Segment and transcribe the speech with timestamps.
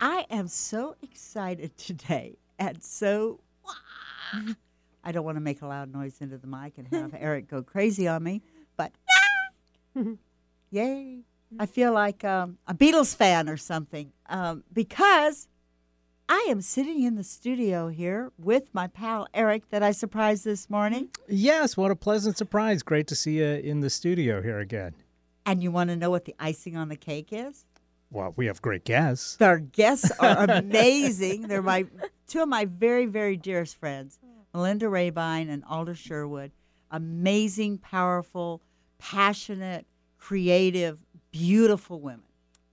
[0.00, 3.40] I am so excited today and so.
[5.02, 7.62] I don't want to make a loud noise into the mic and have Eric go
[7.62, 8.42] crazy on me,
[8.76, 8.92] but
[10.70, 11.20] yay.
[11.58, 15.48] I feel like um, a Beatles fan or something um, because
[16.28, 20.70] I am sitting in the studio here with my pal Eric that I surprised this
[20.70, 21.08] morning.
[21.28, 22.82] Yes, what a pleasant surprise.
[22.84, 24.94] Great to see you in the studio here again.
[25.44, 27.64] And you want to know what the icing on the cake is?
[28.10, 29.40] Well, we have great guests.
[29.40, 31.42] Our guests are amazing.
[31.42, 31.86] They're my
[32.26, 34.18] two of my very, very dearest friends,
[34.52, 36.50] Melinda Raebyne and Alder Sherwood.
[36.90, 38.62] Amazing, powerful,
[38.98, 39.86] passionate,
[40.18, 40.98] creative,
[41.30, 42.24] beautiful women.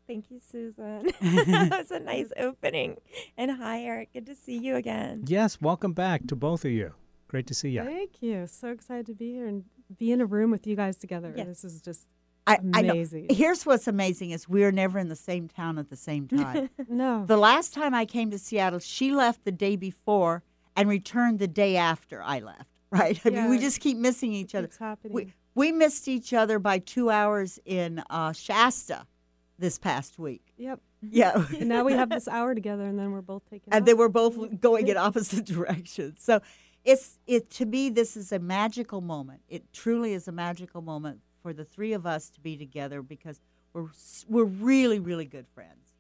[0.08, 1.12] Thank you, Susan.
[1.22, 2.98] that was a nice opening.
[3.38, 4.14] And hi, Eric.
[4.14, 5.26] Good to see you again.
[5.28, 6.94] Yes, welcome back to both of you.
[7.28, 7.84] Great to see you.
[7.84, 8.48] Thank you.
[8.48, 9.66] So excited to be here and
[10.00, 11.34] be in a room with you guys together.
[11.36, 11.48] Yes.
[11.48, 12.08] This is just
[12.48, 13.06] I, I know.
[13.30, 16.70] Here's what's amazing is we're never in the same town at the same time.
[16.88, 17.26] no.
[17.26, 20.44] the last time I came to Seattle, she left the day before
[20.76, 22.64] and returned the day after I left.
[22.90, 23.20] Right?
[23.26, 24.68] I mean, we just keep missing each other.
[24.68, 25.14] Keeps happening.
[25.14, 29.06] We we missed each other by two hours in uh, Shasta
[29.60, 30.54] this past week.
[30.58, 30.80] yep.
[31.02, 31.46] Yeah.
[31.60, 33.74] And now we have this hour together, and then we're both taking.
[33.74, 33.86] and off.
[33.86, 36.20] they were both going in opposite directions.
[36.24, 36.40] So
[36.86, 39.42] it's it to me this is a magical moment.
[39.50, 43.40] It truly is a magical moment for the three of us to be together because
[43.72, 43.88] we're
[44.28, 45.94] we're really really good friends,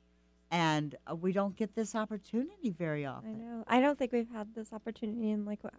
[0.52, 3.30] and uh, we don't get this opportunity very often.
[3.30, 3.64] I know.
[3.66, 5.74] I don't think we've had this opportunity in like what,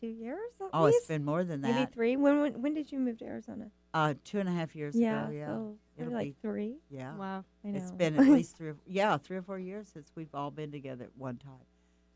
[0.00, 0.98] two years at Oh, least?
[0.98, 1.72] it's been more than that.
[1.72, 2.16] Maybe three.
[2.16, 3.70] When, when when did you move to Arizona?
[3.94, 5.32] Uh, two and a half years yeah, ago.
[5.32, 6.76] Yeah, so maybe It'll like be- three.
[6.90, 7.14] yeah.
[7.14, 7.44] Wow.
[7.64, 7.78] I know.
[7.78, 10.72] It's been at least three, or, yeah, three or four years since we've all been
[10.72, 11.66] together at one time.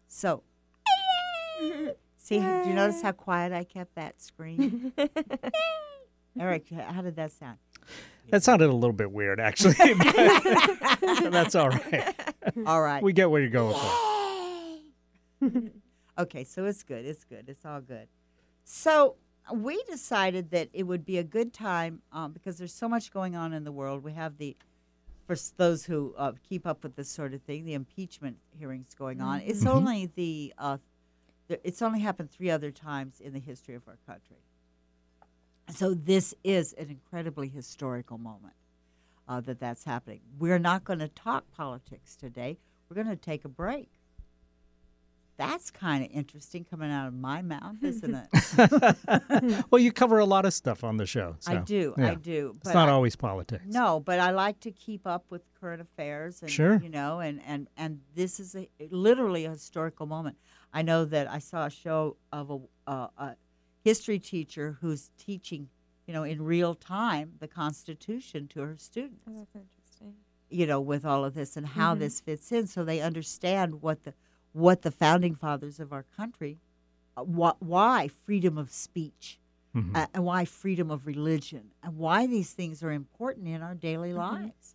[0.08, 0.42] So,
[2.16, 4.92] see, do you notice how quiet I kept that scream?
[6.38, 7.58] Eric, how did that sound?
[8.30, 9.74] That sounded a little bit weird, actually.
[11.30, 12.14] that's all right.
[12.66, 13.02] All right.
[13.02, 15.72] We get where you're going with that.
[16.18, 17.04] okay, so it's good.
[17.06, 17.48] It's good.
[17.48, 18.08] It's all good.
[18.64, 19.16] So
[19.54, 23.36] we decided that it would be a good time um, because there's so much going
[23.36, 24.02] on in the world.
[24.02, 24.56] We have the,
[25.26, 29.20] for those who uh, keep up with this sort of thing, the impeachment hearings going
[29.20, 29.42] on.
[29.46, 29.70] It's Mhm.
[29.72, 30.78] only the, uh,
[31.46, 34.38] the, it's only happened three other times in the history of our country.
[35.70, 38.54] So this is an incredibly historical moment
[39.28, 40.20] uh, that that's happening.
[40.38, 42.58] We're not going to talk politics today.
[42.88, 43.88] We're going to take a break.
[45.38, 49.64] That's kind of interesting coming out of my mouth, isn't it?
[49.70, 51.36] well, you cover a lot of stuff on the show.
[51.46, 51.94] I do.
[51.98, 52.12] yeah.
[52.12, 52.54] I do.
[52.64, 53.64] It's not I- always politics.
[53.66, 56.80] No, but I like to keep up with current affairs and Sure.
[56.82, 60.38] you know, and and and this is a literally a historical moment.
[60.72, 62.58] I know that I saw a show of a
[62.90, 63.36] uh, a
[63.86, 65.68] history teacher who's teaching,
[66.08, 69.22] you know, in real time the Constitution to her students.
[69.28, 70.14] Oh, that's interesting.
[70.50, 72.00] You know, with all of this and how Mhm.
[72.00, 74.12] this fits in, so they understand what the
[74.52, 76.58] what the founding fathers of our country,
[77.16, 79.38] uh, wh- why freedom of speech,
[79.74, 79.94] Mhm.
[79.94, 84.12] uh, and why freedom of religion and why these things are important in our daily
[84.14, 84.74] lives.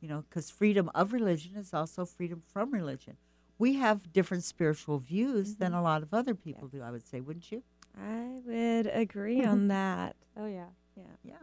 [0.00, 3.16] You know, because freedom of religion is also freedom from religion.
[3.58, 7.20] We have different spiritual views than a lot of other people do, I would say,
[7.20, 7.64] wouldn't you?
[8.00, 10.16] I would agree on that.
[10.36, 10.66] Oh yeah.
[10.96, 11.02] Yeah.
[11.24, 11.34] Yeah.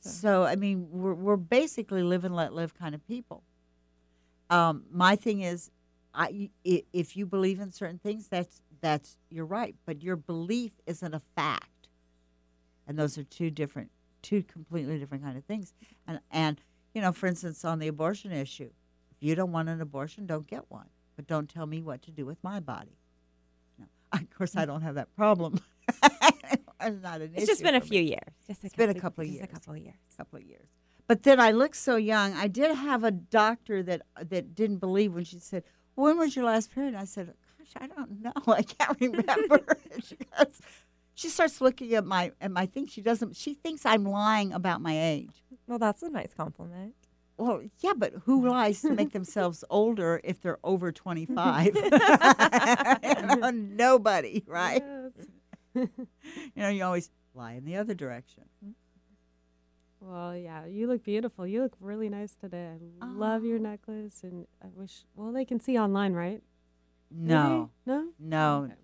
[0.00, 3.42] So- So, I mean, we're, we're basically live and let live kind of people.
[4.48, 5.70] Um, my thing is,
[6.14, 10.72] I, i- if you believe in certain things, that's that's you're right, but your belief
[10.86, 11.88] isn't a fact,
[12.86, 13.90] and those are two different,
[14.22, 15.72] two completely different kind of things.
[16.08, 16.60] And and
[16.94, 18.70] you know, for instance, on the abortion issue,
[19.12, 22.10] if you don't want an abortion, don't get one, but don't tell me what to
[22.10, 22.96] do with my body.
[23.78, 25.60] No, of course, I don't have that problem.
[26.82, 28.32] it's not an It's just been a me few years.
[28.46, 29.48] Just a It's been a couple, of just years.
[29.50, 29.96] a couple of years.
[30.14, 30.68] A couple of years.
[31.06, 32.34] But then I looked so young.
[32.34, 35.64] I did have a doctor that that didn't believe when she said,
[35.96, 38.32] "When was your last period?" I said, "Gosh, I don't know.
[38.46, 39.60] I can't remember."
[40.04, 40.60] she goes,
[41.14, 42.86] she starts looking at my at my thing.
[42.86, 43.36] She doesn't.
[43.36, 45.42] She thinks I'm lying about my age.
[45.66, 46.94] Well, that's a nice compliment.
[47.36, 51.74] Well, yeah, but who lies to make themselves older if they're over 25?
[51.74, 51.90] You
[53.36, 54.82] know, nobody, right?
[55.74, 55.88] You
[56.56, 58.44] know, you always lie in the other direction.
[60.00, 61.46] Well, yeah, you look beautiful.
[61.46, 62.76] You look really nice today.
[63.02, 63.62] I love your Oh.
[63.62, 65.04] necklace, and I wish.
[65.14, 66.42] Well, they can see online, right?
[67.12, 67.34] Do they?
[67.34, 68.08] No, no.
[68.18, 68.74] no, Okay.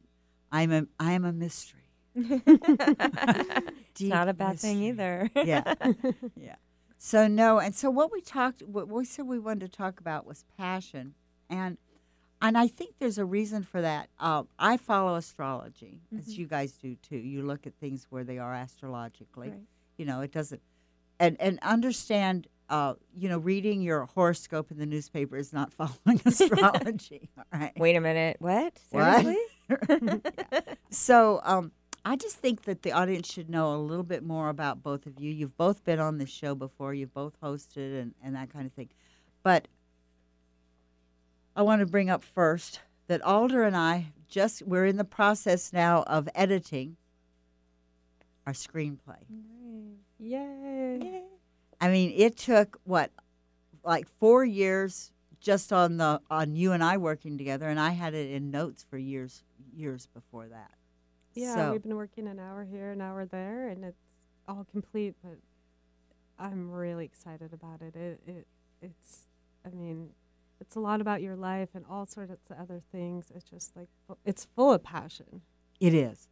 [0.53, 1.81] I'm a I am a mystery.
[2.15, 5.31] it's not a bad thing either.
[5.45, 5.75] yeah,
[6.37, 6.57] yeah.
[6.99, 10.27] So no, and so what we talked, what we said we wanted to talk about
[10.27, 11.15] was passion,
[11.49, 11.79] and
[12.47, 14.09] and I think there's a reason for that.
[14.19, 16.39] Um, I follow astrology, as Mhm.
[16.39, 17.17] you guys do too.
[17.17, 19.51] You look at things where they are astrologically.
[19.51, 19.61] Right.
[19.99, 20.63] You know, it doesn't,
[21.19, 26.21] and and understand uh, you know, reading your horoscope in the newspaper is not following
[26.27, 27.31] astrology.
[27.39, 27.73] All right.
[27.79, 28.39] Wait a minute.
[28.41, 28.77] What?
[28.91, 29.23] What?
[29.23, 29.41] Seriously?
[30.91, 31.73] So um,
[32.05, 35.21] I just think that the audience should know a little bit more about both of
[35.21, 35.31] you.
[35.31, 36.95] You've both been on this show before.
[36.95, 38.89] You've both hosted and, and that kind of thing.
[39.43, 39.69] But
[41.57, 45.73] I want to bring up first that Alder and I just we're in the process
[45.73, 46.99] now of editing
[48.47, 49.25] our screenplay.
[50.19, 51.23] Yay.
[51.81, 53.11] I mean, it took what,
[53.83, 58.13] like four years just on the on you and I working together, and I had
[58.13, 59.43] it in notes for years
[59.75, 60.73] years before that.
[61.35, 64.03] Yeah, So- we've been working an hour here, an hour there, and it's
[64.47, 65.15] all complete.
[65.23, 65.39] But
[66.39, 67.97] I'm really excited about it.
[67.97, 68.47] It, it
[68.83, 69.27] it's,
[69.65, 70.11] I mean,
[70.61, 73.31] it's a lot about your life and all sorts of other things.
[73.35, 73.89] It's just like
[74.25, 75.43] it's full of passion.
[75.81, 76.29] It is.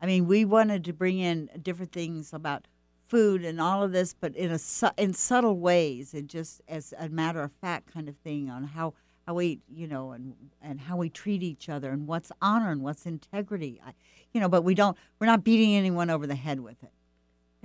[0.00, 2.66] I mean, we wanted to bring in different things about
[3.06, 6.92] food and all of this, but in a su- in subtle ways, and just as
[6.98, 8.94] a matter of fact kind of thing on how
[9.26, 12.82] how we you know and and how we treat each other and what's honor and
[12.82, 13.80] what's integrity.
[13.84, 13.92] I,
[14.32, 14.96] you know, but we don't.
[15.18, 16.90] We're not beating anyone over the head with it.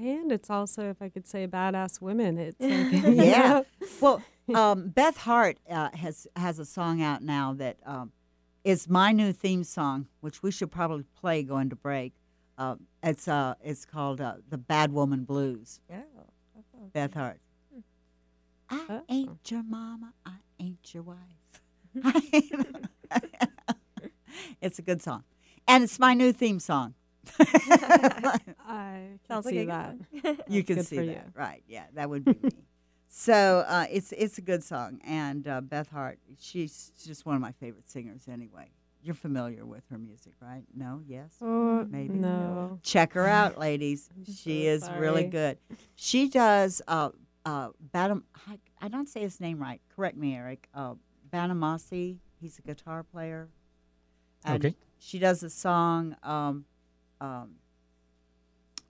[0.02, 2.38] And it's also, if I could say, badass women.
[2.38, 2.72] It's like,
[3.04, 3.62] you Yeah.
[4.00, 4.22] Well,
[4.54, 8.12] um, Beth Hart uh, has has a song out now that um,
[8.64, 12.14] is my new theme song, which we should probably play going to break.
[12.58, 15.80] Uh, it's uh, it's called uh, the Bad Woman Blues.
[15.92, 15.96] Oh,
[16.94, 17.40] that Beth Hart.
[18.70, 19.02] I Oh.
[19.10, 20.14] ain't your mama.
[20.26, 21.62] I ain't your wife.
[24.62, 25.24] it's a good song,
[25.68, 26.94] and it's my new theme song.
[27.40, 28.40] I
[29.18, 30.46] can Sounds see a good that.
[30.50, 31.20] you can see that, you.
[31.36, 31.64] right?
[31.68, 32.50] Yeah, that would be me.
[33.14, 37.42] So uh, it's it's a good song, and uh, Beth Hart, she's just one of
[37.42, 38.22] my favorite singers.
[38.32, 38.70] Anyway,
[39.04, 40.64] you're familiar with her music, right?
[40.74, 41.34] No, yes.
[41.42, 42.14] Oh, Maybe.
[42.14, 42.80] no.
[42.84, 44.10] Check her out, ladies.
[44.26, 45.58] She so is really good.
[45.96, 46.82] She does.
[46.88, 47.10] Uh,
[47.46, 49.82] uh, Badam, I, I don't say his name right.
[49.94, 50.70] Correct me, Eric.
[50.74, 50.94] Uh,
[51.34, 52.20] Banamasi.
[52.40, 53.50] He's a guitar player.
[54.46, 54.76] And Okay.
[55.00, 56.16] She does a song.
[56.24, 56.64] Um,
[57.22, 57.52] um,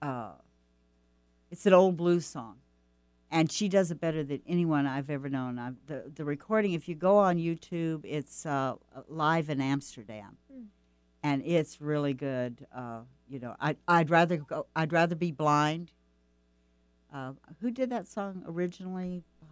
[0.00, 0.32] uh,
[1.50, 2.56] it's an old blues song,
[3.30, 5.58] and she does it better than anyone I've ever known.
[5.58, 8.74] I've, the the recording, if you go on YouTube, it's uh,
[9.06, 10.38] live in Amsterdam,
[11.22, 12.66] and it's really good.
[12.74, 14.66] Uh, you know, I I'd rather go.
[14.74, 15.92] I'd rather be blind.
[17.14, 19.22] Uh, who did that song originally?
[19.42, 19.46] Oh,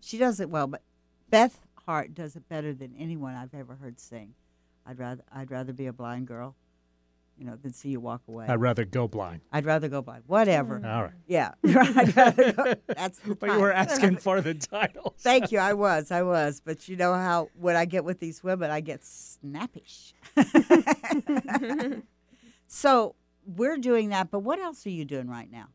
[0.00, 0.80] She does it well, but
[1.28, 4.32] Beth Hart does it better than anyone I've ever heard sing.
[4.86, 6.56] I'd rather I'd rather be a blind girl,
[7.40, 8.46] you know, than see you walk away.
[8.46, 9.40] I'd rather go blind.
[9.50, 10.24] I'd rather go blind.
[10.26, 10.74] Whatever.
[10.84, 11.12] All right.
[11.26, 12.74] Yeah, I'd rather go.
[12.86, 15.14] That's the But you were asking for the titles.
[15.20, 15.58] Thank you.
[15.58, 16.10] I was.
[16.10, 16.60] I was.
[16.62, 20.12] But you know how when I get with these women, I get snappish.
[22.66, 23.14] so
[23.46, 24.30] we're doing that.
[24.30, 25.68] But what else are you doing right now?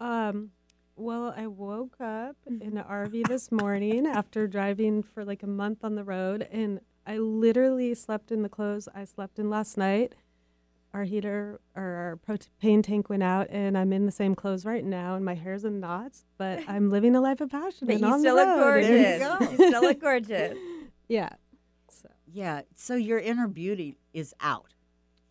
[0.00, 0.50] Um,
[0.96, 5.84] well, I woke up in an RV this morning after driving for like a month
[5.84, 10.16] on the road, and I literally slept in the clothes I slept in last night.
[10.94, 14.84] Our heater or our propane tank went out, and I'm in the same clothes right
[14.84, 16.24] now, and my hair's in knots.
[16.36, 17.86] But I'm living a life of passion.
[17.86, 18.84] But and you on still the look road.
[18.84, 19.38] There you gorgeous.
[19.38, 19.50] go.
[19.64, 20.58] You still look gorgeous.
[21.08, 21.30] Yeah.
[21.90, 22.62] So Yeah.
[22.74, 24.74] So your inner beauty is out.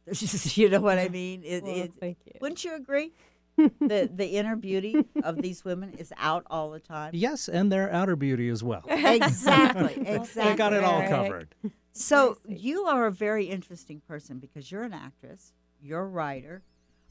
[0.56, 1.44] You know what I mean?
[1.44, 2.34] It, well, it, thank you.
[2.42, 3.14] wouldn't you agree?
[3.58, 7.12] the the inner beauty of these women is out all the time.
[7.14, 8.84] Yes, and their outer beauty as well.
[8.88, 9.96] Exactly.
[10.08, 10.44] Exactly.
[10.44, 11.54] They got it all covered.
[11.94, 16.64] So you are a very interesting person because you're an actress, you're a writer,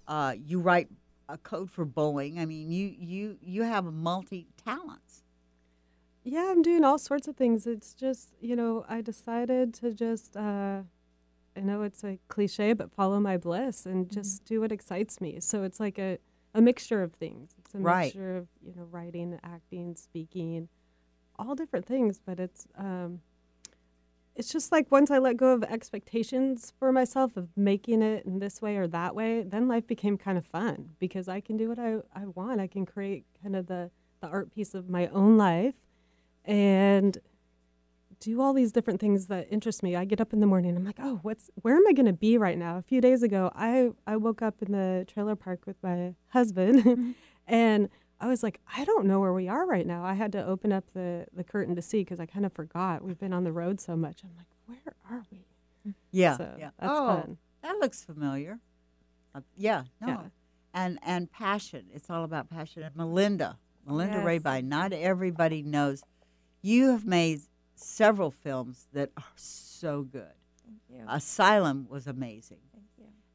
[0.09, 0.88] uh, you write
[1.28, 2.38] a code for Boeing.
[2.38, 5.23] I mean, you you you have multi talents.
[6.23, 7.66] Yeah, I'm doing all sorts of things.
[7.66, 10.83] It's just, you know, I decided to just, uh,
[11.57, 14.14] I know it's a cliche, but follow my bliss and Mm-hmm.
[14.14, 15.40] just do what excites me.
[15.40, 16.19] So it's like a,
[16.55, 17.55] a mixture of things.
[17.59, 18.05] It's a Right.
[18.05, 20.69] mixture of, you know, writing, acting, speaking,
[21.38, 22.21] all different things.
[22.25, 23.21] But it's, um,
[24.37, 28.39] it's just like once I let go of expectations for myself of making it in
[28.39, 31.69] this way or that way, then life became kind of fun because I can do
[31.69, 32.61] what I, I want.
[32.61, 35.75] I can create kind of the, the art piece of my own life
[36.45, 37.19] and
[38.21, 39.97] do all these different things that interest me.
[39.97, 42.13] I get up in the morning, I'm like, oh, what's where am I going to
[42.13, 42.77] be right now?
[42.77, 46.85] A few days ago, I I woke up in the trailer park with my husband,
[46.85, 47.11] mm-hmm.
[47.47, 47.89] and
[48.21, 50.05] I was like, I don't know where we are right now.
[50.05, 53.03] I had to open up the the curtain to see because I kind of forgot.
[53.03, 54.21] We've been on the road so much.
[54.23, 55.45] I'm like, where are we?
[56.11, 56.71] Yeah, So yeah.
[56.79, 57.39] that's oh, fun.
[57.62, 58.59] that looks familiar.
[59.35, 60.21] Uh, yeah, no, Yeah.
[60.75, 61.87] and and passion.
[61.95, 62.83] It's all about passion.
[62.83, 64.62] And Melinda, Melinda Yes.
[64.62, 66.03] Not everybody knows.
[66.62, 67.41] You have made
[67.75, 70.35] several films that are so good.
[71.09, 72.59] Asylum was amazing.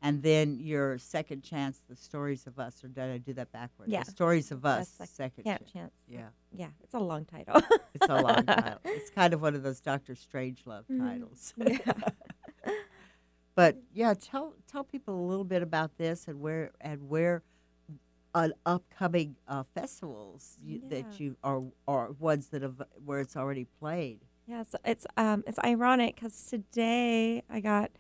[0.06, 3.92] And then your second chance, the stories of us, or did I do that backwards?
[3.92, 4.04] Yeah.
[4.04, 5.74] The stories of us, That's second Second chance.
[5.74, 5.94] chance.
[6.08, 7.60] Yeah, Yeah, it's a long title.
[7.96, 8.80] it's a long title.
[8.86, 11.00] It's kind of one of those Doctor Strangelove Mhm.
[11.00, 11.54] titles.
[11.58, 11.94] Yeah.
[13.56, 17.42] But yeah, tell tell people a little bit about this and where and where
[18.34, 20.90] uh, upcoming uh, festivals you, Yeah.
[21.02, 24.20] that you are are ones that have where it's already played.
[24.46, 27.92] Yeah, so it's um it's ironic because today I got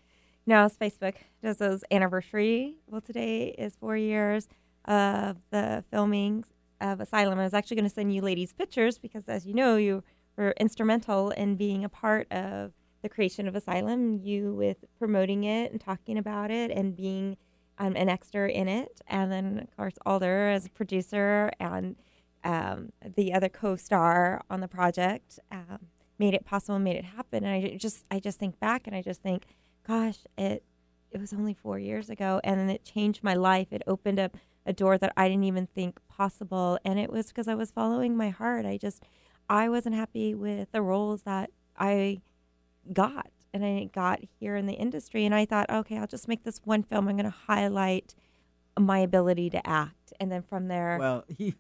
[0.46, 2.76] now it's Facebook does those anniversary.
[2.88, 4.48] Well, today is four years
[4.86, 6.46] of the filming
[6.80, 7.40] of Asylum.
[7.40, 10.04] I was actually going to send you ladies pictures because, as you know, you
[10.38, 14.20] were instrumental in being a part of the creation of Asylum.
[14.24, 17.38] You with promoting it and talking about it and being
[17.78, 21.96] um, an extra in it, and then of course Alder as a producer and
[22.44, 25.40] um, the other co-star on the project.
[25.52, 25.88] Um,
[26.18, 27.44] made it possible, made it happen.
[27.44, 29.48] And I just, I just think back and I just think,
[29.88, 30.64] gosh, it,
[31.12, 33.68] it was only four years ago, and then it changed my life.
[33.72, 37.48] It opened up a door that I didn't even think possible, and it was because
[37.48, 38.66] I was following my heart.
[38.66, 39.04] I just,
[39.50, 42.22] I wasn't happy with the roles that I
[42.92, 46.44] got, and I got here in the industry, and I thought, okay, I'll just make
[46.44, 47.08] this one film.
[47.08, 48.16] I'm going to highlight
[48.78, 51.54] my ability to act, and then from there, Well, you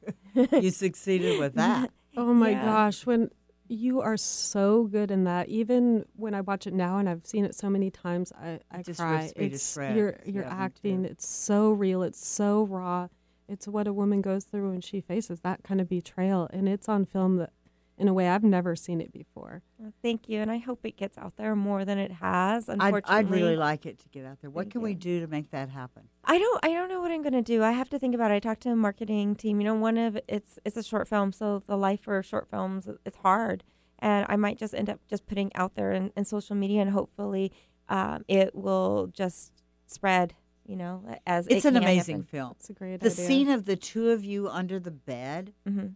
[0.59, 1.91] you succeeded with that.
[2.17, 2.63] Oh my Yeah.
[2.63, 3.29] gosh, when
[3.67, 7.45] you are so good in that, even when I watch it now and I've seen
[7.45, 9.23] it so many times, I, I just cry.
[9.23, 9.97] rips me to It's shreds.
[9.97, 11.05] your your Yeah, acting.
[11.05, 12.03] It's so real.
[12.03, 13.07] It's so raw.
[13.47, 16.89] It's what a woman goes through when she faces that kind of betrayal, and it's
[16.89, 17.51] on film that,
[17.97, 19.61] in a way, I've never seen it before.
[19.77, 22.67] Well, thank you, and I hope it gets out there more than it has.
[22.67, 24.49] I'd, Unfortunately, I'd really like it to get out there.
[24.49, 26.03] What Thank can we do to make that happen?
[26.25, 27.63] I don't I don't know what I'm gonna do.
[27.63, 28.35] I have to think about it.
[28.35, 29.59] I talked to a marketing team.
[29.61, 32.89] You know, one of it's it's a short film, so the life for short films
[33.05, 33.63] it's hard,
[33.99, 36.91] and I might just end up just putting out there in, in social media, and
[36.91, 37.51] hopefully,
[37.87, 39.53] um, it will just
[39.87, 40.33] spread.
[40.67, 42.27] You know, as It's it an can amazing happen.
[42.27, 42.55] film.
[42.59, 43.25] It's a great The idea.
[43.27, 45.53] scene of the two of you under the bed.
[45.69, 45.93] Mhm.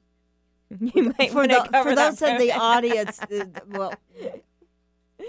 [0.80, 3.94] You might for, the, for those in the audience, uh, well,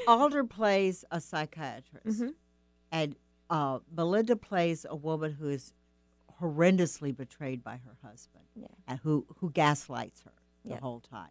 [0.06, 2.34] Alder plays a psychiatrist, Mhm.
[2.92, 3.16] and
[3.48, 5.72] uh, Belinda plays a woman who is
[6.40, 8.66] horrendously betrayed by her husband, Yeah.
[8.86, 10.32] and who who gaslights her
[10.64, 10.80] the Yes.
[10.80, 11.30] whole time.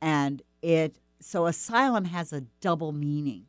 [0.00, 3.46] And it so asylum has a double meaning,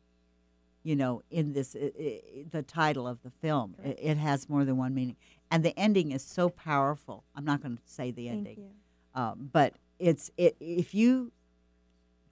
[0.82, 3.76] you know, in this the title of the film.
[3.84, 5.16] It, it has more than one meaning,
[5.50, 7.24] and the ending is so powerful.
[7.34, 8.70] I'm not going to say the ending.
[9.16, 11.32] Um, but it's it if you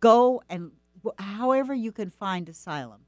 [0.01, 0.71] go and
[1.19, 3.01] however you can find asylum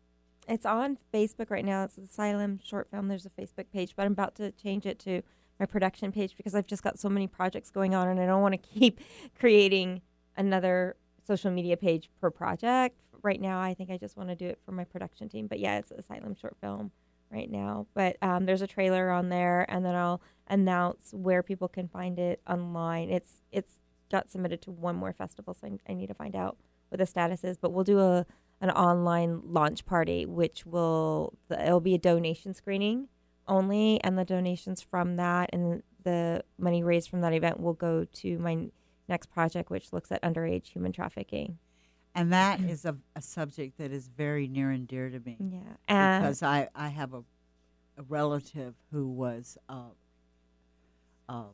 [0.49, 1.85] It's on Facebook right now.
[1.85, 3.09] It's Asylum Short Film.
[3.09, 5.23] There's a Facebook page, but I'm about to change it to
[5.59, 8.43] my production page because I've just got so many projects going on and I don't
[8.43, 9.01] want to keep
[9.39, 10.03] creating
[10.37, 12.97] another social media page per project.
[13.23, 15.49] Right now, I think I just want to do it for my production team.
[15.49, 16.93] But yeah, it's Asylum Short Film
[17.31, 17.87] right now.
[17.95, 22.19] But um, there's a trailer on there, and then I'll announce where people can find
[22.19, 23.11] it online.
[23.11, 23.79] It's it's
[24.11, 26.57] got submitted to one more festival, so I, I need to find out
[26.89, 27.57] what the status is.
[27.57, 28.27] But we'll do a
[28.61, 33.09] an online launch party, which will it'll be a donation screening
[33.49, 38.05] only, and the donations from that and the money raised from that event will go
[38.05, 38.69] to my
[39.09, 41.59] next project, which looks at underage human trafficking.
[42.17, 45.59] And that is a, a subject that is very near and dear to me Yeah,
[45.87, 47.23] and because I, I have a,
[47.99, 49.91] a relative who was uh,
[51.29, 51.45] uh,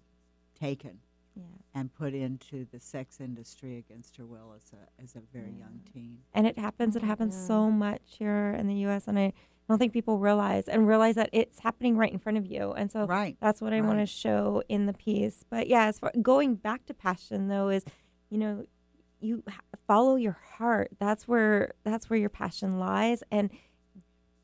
[0.59, 0.99] taken
[1.35, 5.53] yeah, and put into the sex industry against her will as a as a very
[5.59, 6.95] young teen and it happens.
[6.97, 7.47] It Oh, happens yeah.
[7.47, 9.09] so much here in the U.S.
[9.09, 9.33] and I
[9.69, 12.73] don't think people realize and realize that it's happening right in front of you.
[12.73, 15.45] And so right That's what I want to show in the piece.
[15.49, 17.85] But yeah, as far going back to passion though is,
[18.29, 18.67] you know,
[19.23, 19.43] you
[19.87, 20.91] follow your heart.
[20.99, 23.51] That's where that's where your passion lies, and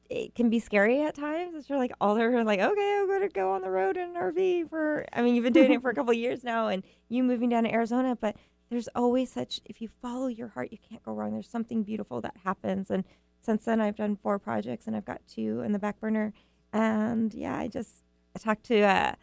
[0.09, 1.55] it can be scary at times.
[1.55, 4.11] It's you're like all they're like, okay, I'm going to go on the road in
[4.11, 5.05] an RV for.
[5.13, 7.49] I mean, you've been doing it for a couple of years now, and you moving
[7.49, 8.37] down to Arizona, but
[8.71, 11.33] there's always such if you follow your heart, you can't go wrong.
[11.33, 13.05] There's something beautiful that happens, and
[13.41, 16.33] since then I've done four projects, and I've got two in the back burner,
[16.73, 18.03] and yeah, I just
[18.35, 18.81] I talked to.
[18.81, 19.15] Uh,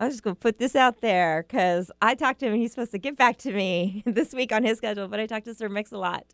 [0.00, 2.90] I'm just gonna put this out there because I talked to him and he's supposed
[2.92, 5.06] to get back to me this week on his schedule.
[5.06, 6.24] But I talked to Sir Mix a lot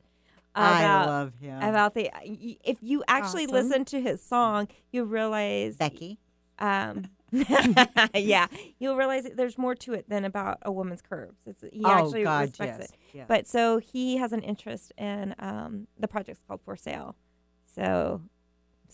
[0.55, 2.11] I about love him about the.
[2.25, 3.55] If you actually Awesome.
[3.55, 6.19] listen to his song, you realize Becky
[6.59, 7.05] um,
[8.15, 8.47] yeah,
[8.79, 11.37] you'll realize that there's more to it than about a woman's curves.
[11.47, 12.97] It's he oh actually God respects yes it.
[13.13, 13.27] yes.
[13.29, 17.17] But so he has an interest in um, the project's called For Sale.
[17.75, 18.23] So,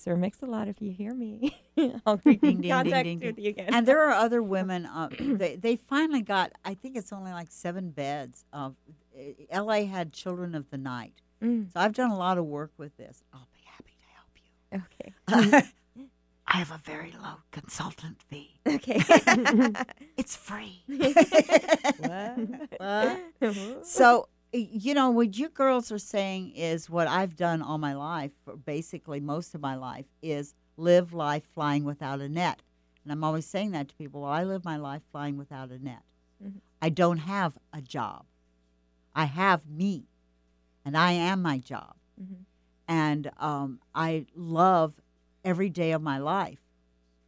[0.03, 0.67] Sir Mix a lot.
[0.69, 1.55] If you hear me,
[2.07, 3.73] I'll be Ding, ding, contact ding, ding, with you again.
[3.73, 4.85] and there are other women.
[4.87, 6.53] Uh, they they finally got.
[6.65, 8.45] I think it's only like seven beds.
[8.53, 8.75] Of
[9.17, 9.85] uh, L.A.
[9.85, 13.23] had Children of the Night, Mm, so I've done a lot of work with this.
[13.33, 15.53] I'll be happy to help you.
[15.61, 15.69] okay.
[16.45, 18.59] I have a very low consultant fee.
[18.67, 19.01] Okay.
[20.17, 20.83] It's free.
[22.79, 23.19] What?
[23.87, 27.95] so y- you know what you girls are saying is what I've done all my
[27.95, 28.33] life,
[28.65, 32.63] basically most of my life, is live life flying without a net.
[33.03, 34.23] And I'm always saying that to people.
[34.23, 36.03] Well, I live my life flying without a net.
[36.43, 36.61] Mhm.
[36.81, 38.27] I don't have a job.
[39.15, 40.07] I have me,
[40.85, 41.97] and I am my job.
[42.21, 42.45] Mhm.
[42.89, 45.01] And um, I love
[45.45, 46.62] every day of my life.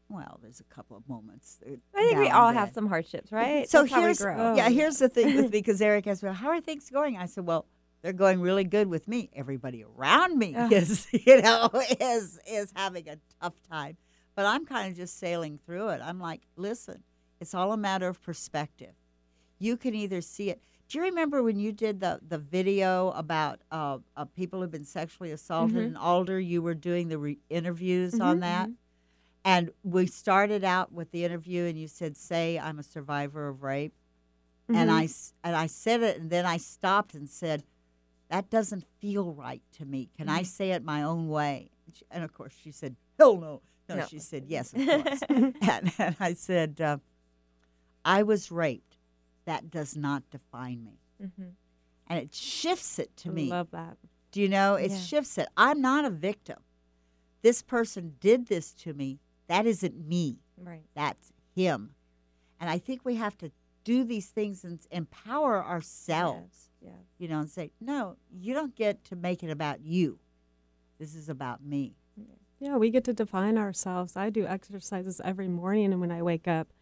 [0.08, 1.58] Well, there's a couple of moments.
[1.64, 3.68] I think we all have some hardships, right?
[3.68, 6.60] So That's here's yeah, here's the thing with me because Eric asked me, "How are
[6.60, 7.66] things going?" I said, "Well,
[8.02, 9.30] they're going really good with me.
[9.34, 10.72] Everybody around me Ugh.
[10.72, 11.70] is, you know,
[12.00, 13.96] is is having a tough time,
[14.36, 16.00] but I'm kind of just sailing through it.
[16.04, 17.02] I'm like, listen,
[17.40, 18.94] it's all a matter of perspective.
[19.58, 20.60] You can either see it.
[20.88, 24.84] Do you remember when you did the the video about uh, uh, people who've been
[24.84, 25.86] sexually assaulted Mhm.
[25.86, 26.38] in Alder?
[26.38, 28.68] You were doing the re- interviews on Mhm, that.
[28.68, 28.74] mhm.
[29.44, 33.62] And we started out with the interview, and you said, "Say I'm a survivor of
[33.62, 33.94] rape,"
[34.68, 34.92] and Mhm.
[34.92, 37.62] I and I said it, and then I stopped and said,
[38.28, 40.08] "That doesn't feel right to me.
[40.16, 43.36] Can I say it my own way?" And, she, and of course, she said, "Hell
[43.36, 44.06] no." No, No.
[44.06, 46.98] she said, "Yes, of course." and, and I said, uh,
[48.02, 48.96] "I was raped.
[49.44, 51.52] That does not define me." Mhm.
[52.06, 53.48] And it shifts it to I me.
[53.50, 53.98] love that.
[54.30, 54.74] Do you know?
[54.76, 54.98] It Yeah.
[54.98, 55.48] shifts it.
[55.56, 56.62] I'm not a victim.
[57.42, 59.20] This person did this to me.
[59.48, 60.38] That isn't me.
[60.56, 60.84] Right.
[60.94, 61.94] That's him.
[62.60, 63.50] And I think we have to
[63.84, 66.90] do these things and empower ourselves, Yeah.
[67.18, 70.18] you know, and say, no, you don't get to make it about you.
[70.98, 71.96] This is about me.
[72.60, 74.16] Yeah, we get to define ourselves.
[74.16, 76.72] I do exercises every morning, and when I wake up,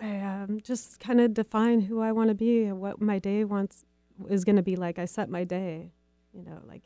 [0.00, 3.44] I um, just kind of define who I want to be and what my day
[3.44, 3.84] wants
[4.28, 4.98] is going to be like.
[4.98, 5.90] I set my day,
[6.32, 6.84] you know, like,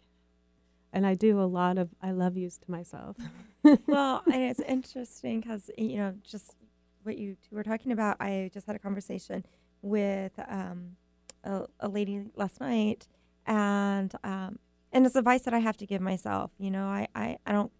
[0.92, 3.16] and I do a lot of I love yous to myself.
[3.86, 6.56] well, and it's interesting because you know just
[7.02, 8.16] what you two were talking about.
[8.20, 9.44] I just had a conversation
[9.82, 10.96] with um,
[11.44, 13.06] a, a lady last night,
[13.46, 14.58] and um,
[14.92, 16.50] and it's advice that I have to give myself.
[16.58, 17.72] You know, I I, I don't.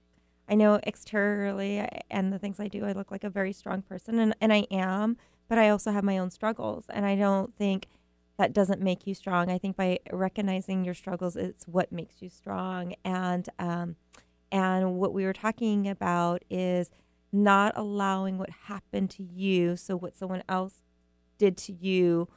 [0.50, 3.82] I know exteriorly I- and the things I do, I look like a very strong
[3.82, 6.86] person, and, and I am, but I also have my own struggles.
[6.88, 7.86] And I don't think
[8.38, 9.50] that doesn't make you strong.
[9.50, 12.94] I think by recognizing your struggles, it's what makes you strong.
[13.04, 13.96] And um,
[14.50, 16.90] and what we were talking about is
[17.32, 20.82] not allowing what happened to you, so what someone else
[21.36, 22.28] did to you,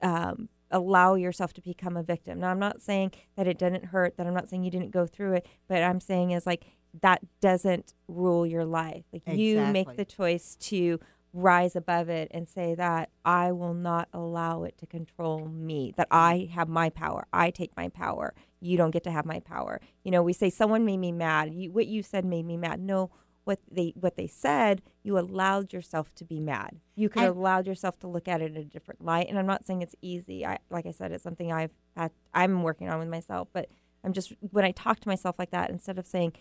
[0.00, 2.38] um, allow yourself to become a victim.
[2.40, 5.06] Now, I'm not saying that it didn't hurt, that I'm not saying you didn't go
[5.06, 6.66] through it, but I'm saying is like
[7.02, 9.04] that doesn't rule your life.
[9.12, 11.00] Like you make the choice to
[11.34, 16.06] rise above it and say that I will not allow it to control me, that
[16.10, 17.26] I have my power.
[17.32, 18.34] I take my power.
[18.60, 19.80] You don't get to have my power.
[20.04, 21.52] You know, we say someone made me mad.
[21.52, 22.80] You, what you said made me mad.
[22.80, 23.10] No,
[23.42, 26.80] what they what they said, you allowed yourself to be mad.
[26.94, 29.28] You could have allowed yourself to look at it in a different light.
[29.28, 30.46] And I'm not saying it's easy.
[30.46, 33.48] I like I said, it's something I've had I'm working on with myself.
[33.52, 33.68] But
[34.02, 36.32] I'm just when I talk to myself like that, instead of saying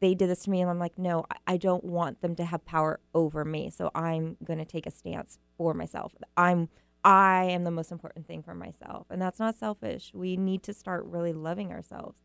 [0.00, 2.64] they did this to me and I'm like, no, I- don't want them to have
[2.64, 3.70] power over me.
[3.70, 6.14] So I'm going to take a stance for myself.
[6.36, 6.68] I'm
[7.04, 9.06] I am the most important thing for myself.
[9.08, 10.10] And that's not selfish.
[10.12, 12.16] We need to start really loving ourselves.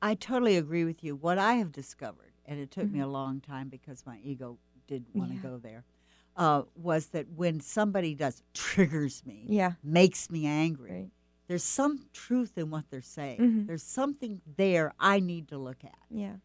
[0.00, 1.14] I totally agree with you.
[1.14, 3.04] What I have discovered, and it took me Mhm.
[3.04, 5.42] a long time because my ego didn't want to Yeah.
[5.42, 5.84] go there,
[6.36, 9.72] uh, was that when somebody does triggers me, Yeah.
[9.82, 11.10] makes me angry, Right.
[11.46, 13.38] there's some truth in what they're saying.
[13.38, 13.66] Mhm.
[13.66, 15.98] There's something there I need to look at.
[16.10, 16.36] Yeah.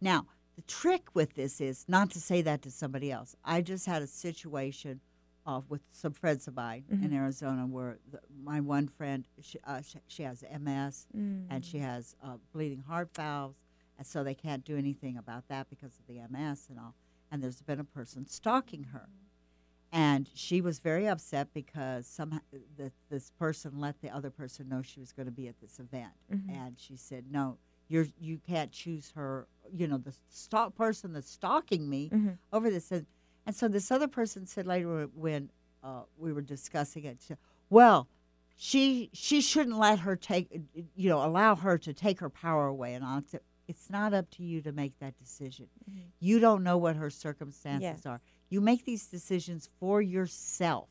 [0.00, 0.26] Now,
[0.56, 3.36] the trick with this is not to say that to somebody else.
[3.44, 5.00] I just had a situation
[5.46, 7.12] uh, with some friends of mine in Mhm.
[7.14, 11.64] Arizona where the, my one friend, she, uh, she, she has MS and Mm.
[11.64, 13.58] she has uh, bleeding heart valves,
[13.98, 16.94] and so they can't do anything about that because of the MS and all.
[17.30, 19.08] And there's been a person stalking her,
[19.92, 22.40] and she was very upset because somehow
[22.76, 25.78] the, this person let the other person know she was going to be at this
[25.78, 26.50] event, Mhm.
[26.50, 29.46] and she said, "No, you're you can't choose her.
[29.72, 32.38] You know, the stalk person that's stalking me Mhm.
[32.52, 33.06] over this." And,
[33.46, 35.50] and so this other person said later when
[35.82, 37.34] uh, we were discussing it, she
[37.70, 38.08] "Well."
[38.58, 40.48] she she shouldn't let her take
[40.94, 44.30] you know allow her to take her power away and I said it's not up
[44.30, 46.04] to you to make that decision Mhm.
[46.20, 50.88] you don't know what her circumstances are you make these decisions for yourself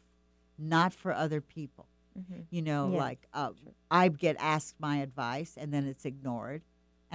[0.60, 2.46] not for other people Mhm.
[2.52, 3.54] you know Yeah, like uh,
[3.90, 6.62] i get asked my advice and then it's ignored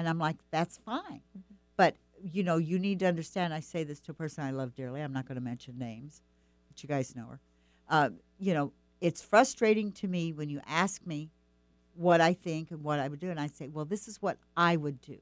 [0.00, 1.42] and i'm like that's fine Mhm.
[1.76, 4.74] but you know you need to understand i say this to a person i love
[4.74, 6.22] dearly i'm not going to mention names
[6.68, 7.40] but you guys know her
[7.88, 11.30] uh, you know it's frustrating to me when you ask me
[11.94, 14.36] what i think and what i would do and i say well this is what
[14.56, 15.18] i would do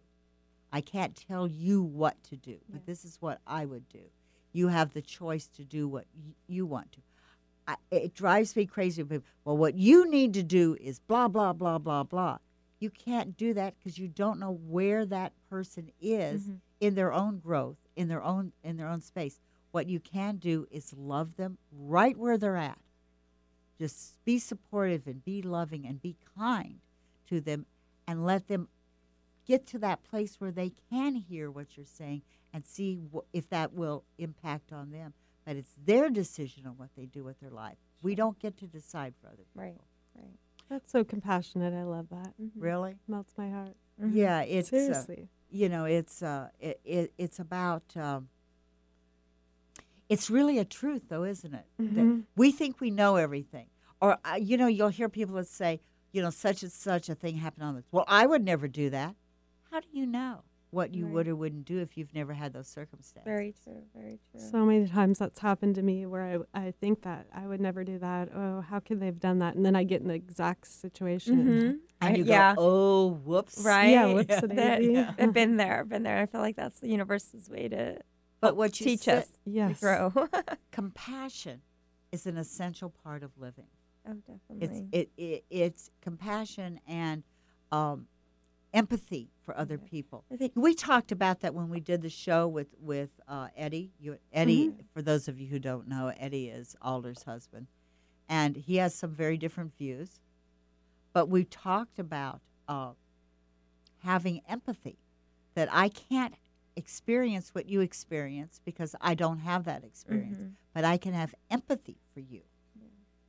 [0.71, 2.85] I can't tell you what to do, but Yeah.
[2.85, 4.03] this is what I would do.
[4.53, 7.01] You have the choice to do what y- you want to.
[7.67, 9.03] I, it drives me crazy.
[9.03, 12.37] Well, what you need to do is blah blah blah blah blah.
[12.79, 16.61] You can't do that because you don't know where that person is Mhm.
[16.81, 19.41] in their own growth, in their own in their own space.
[19.73, 22.79] What you can do is love them right where they're at.
[23.79, 26.81] Just be supportive and be loving and be kind
[27.27, 27.67] to them
[28.07, 28.69] and let them
[29.45, 33.49] get to that place where they can hear what you're saying and see wh- if
[33.51, 35.15] that will impact on them.
[35.45, 37.79] But it's their decision on what they do with their life.
[38.03, 39.63] We don't get to decide for other people.
[39.63, 39.81] Right.
[40.15, 40.39] Right.
[40.69, 41.73] That's so compassionate.
[41.75, 42.35] I love that.
[42.41, 42.51] Mhm.
[42.59, 42.97] Really?
[43.09, 43.75] Melts my heart.
[44.01, 44.15] Mhm.
[44.15, 45.29] Yeah, it's uh, Seriously.
[45.51, 48.29] you know it's uh it, it it's about um,
[50.09, 52.25] it's really a truth though isn't it that Mhm.
[52.37, 53.69] we think we know everything
[54.01, 55.81] or uh, you know you'll hear people that say
[56.13, 58.89] you know such and such a thing happened on this well i would never do
[58.91, 59.15] that
[59.71, 61.15] how do you know what you Right.
[61.15, 63.83] would or wouldn't do if you've never had those circumstances Very true.
[63.95, 64.41] Very true.
[64.41, 67.85] So many times that's happened to me where I, I think that I would never
[67.85, 68.29] do that.
[68.35, 69.55] Oh, how could they have done that?
[69.55, 71.45] And then I get in the exact situation.
[71.45, 71.79] Mhm.
[72.03, 72.55] and you yeah.
[72.55, 73.91] go oh whoops Right.
[73.91, 75.15] Yeah, whoops a That- Yeah.
[75.19, 75.81] I've been there.
[75.81, 76.19] I've been there.
[76.19, 77.99] I feel like that's the universe's way to
[78.41, 79.81] but what you teach said- us Yes.
[79.81, 80.29] to grow.
[80.71, 81.63] compassion
[82.13, 83.67] is an essential part of living
[84.09, 84.87] oh, definitely.
[84.93, 87.23] It's it, it it's compassion and
[87.73, 88.07] um,
[88.75, 90.25] empathy for other people.
[90.33, 93.93] I think We talked about that when we did the show with with uh, Eddie.
[93.99, 94.81] You, Eddie, Mm-hmm.
[94.93, 97.67] for those of you who don't know, Eddie is Alder's husband,
[98.29, 100.21] and he has some very different views.
[101.13, 102.93] But we talked about uh,
[104.03, 104.99] having empathy.
[105.55, 106.35] That I can't
[106.77, 110.53] experience what you experience because I don't have that experience, Mhm.
[110.73, 112.43] but I can have empathy for you.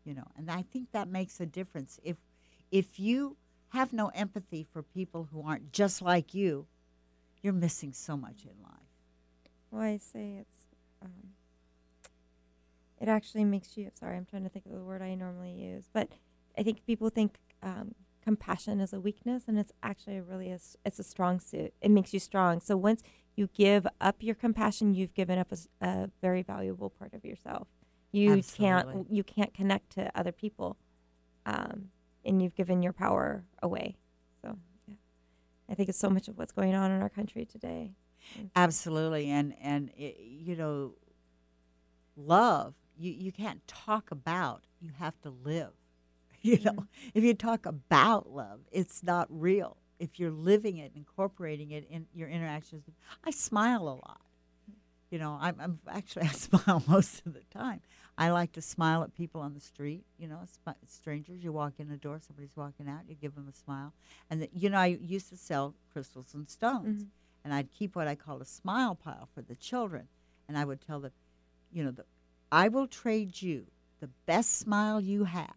[0.06, 2.00] You know, and I think that makes a difference.
[2.04, 2.18] If
[2.72, 3.38] if you
[3.70, 6.68] have no empathy for people who aren't just like you,
[7.42, 8.74] you're missing so much in life.
[9.72, 10.66] Well, I say it's.
[11.04, 11.34] Um,
[13.00, 13.90] it actually makes you.
[13.94, 16.10] Sorry, I'm trying to think of the word I normally use, but
[16.58, 21.00] I think people think um, compassion is a weakness, and it's actually really a, it's
[21.00, 21.74] a strong suit.
[21.82, 22.60] It makes you strong.
[22.60, 23.04] So once
[23.36, 25.52] you give up your compassion, you've given up
[25.82, 27.68] a very valuable part of yourself.
[28.12, 28.66] You Absolutely.
[28.66, 30.78] can't you can't connect to other people,
[31.46, 31.90] um,
[32.30, 33.98] and you've given your power away.
[34.42, 34.96] So yeah,
[35.70, 37.92] I think it's so much of what's going on in our country today.
[38.56, 40.94] Absolutely, and and i you know,
[42.16, 44.64] love you you can't talk about.
[44.80, 45.72] You have to live.
[46.42, 47.10] You know, mm-hmm.
[47.14, 49.76] if you talk about love, it's not real.
[50.00, 52.86] If you're living it, incorporating it in your interactions,
[53.26, 54.22] I smile a lot.
[55.12, 57.82] You know, I'm, I'm actually I smile most of the time.
[58.20, 60.04] I like to smile at people on the street.
[60.18, 60.42] You know,
[60.88, 61.42] strangers.
[61.44, 63.94] You walk in the door, somebody's walking out, you give them a smile.
[64.30, 67.08] And the, you know, I used to sell crystals and stones, Mhm.
[67.46, 70.10] and I'd keep what I called a smile pile for the children,
[70.48, 71.14] and I would tell them,
[71.72, 72.06] you know, the,
[72.52, 73.68] I will trade you
[74.02, 75.56] the best smile you have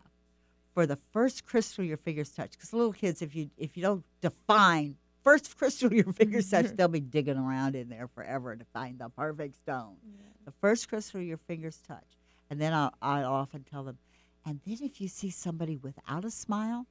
[0.72, 2.52] for the first crystal your fingers touch.
[2.52, 6.88] Because little kids, if you if you don't define first crystal your fingers touch, they'll
[6.88, 9.96] be digging around in there forever to find the perfect stone.
[10.44, 12.18] The first crystal your fingers touch,
[12.52, 13.96] and then I'll, I often tell them,
[14.44, 16.86] and then if you see somebody without a smile,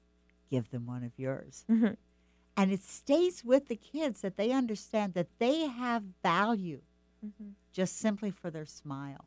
[0.49, 1.65] give them one of yours.
[1.69, 1.97] Mhm.
[2.57, 6.81] And it stays with the kids that they understand that they have value
[7.23, 7.51] Mhm.
[7.71, 9.25] just simply for their smile.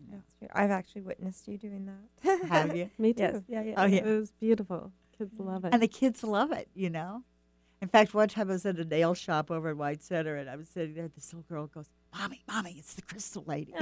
[0.00, 0.16] You know.
[0.16, 0.48] That's true.
[0.52, 2.48] I've actually witnessed you doing that.
[2.48, 2.90] Have you?
[2.98, 3.22] Me too.
[3.22, 3.42] Yes.
[3.46, 3.62] Yeah.
[3.62, 3.74] Yeah.
[3.76, 4.04] Oh, yeah.
[4.04, 4.90] It was beautiful.
[5.16, 5.72] Kids love it.
[5.72, 7.22] And the kids love it, you know.
[7.80, 10.50] In fact, one time I was at a nail shop over at White Center, and
[10.50, 11.06] I was sitting there.
[11.06, 13.80] This little girl goes, "Mommy, mommy, it's the crystal lady." Oh,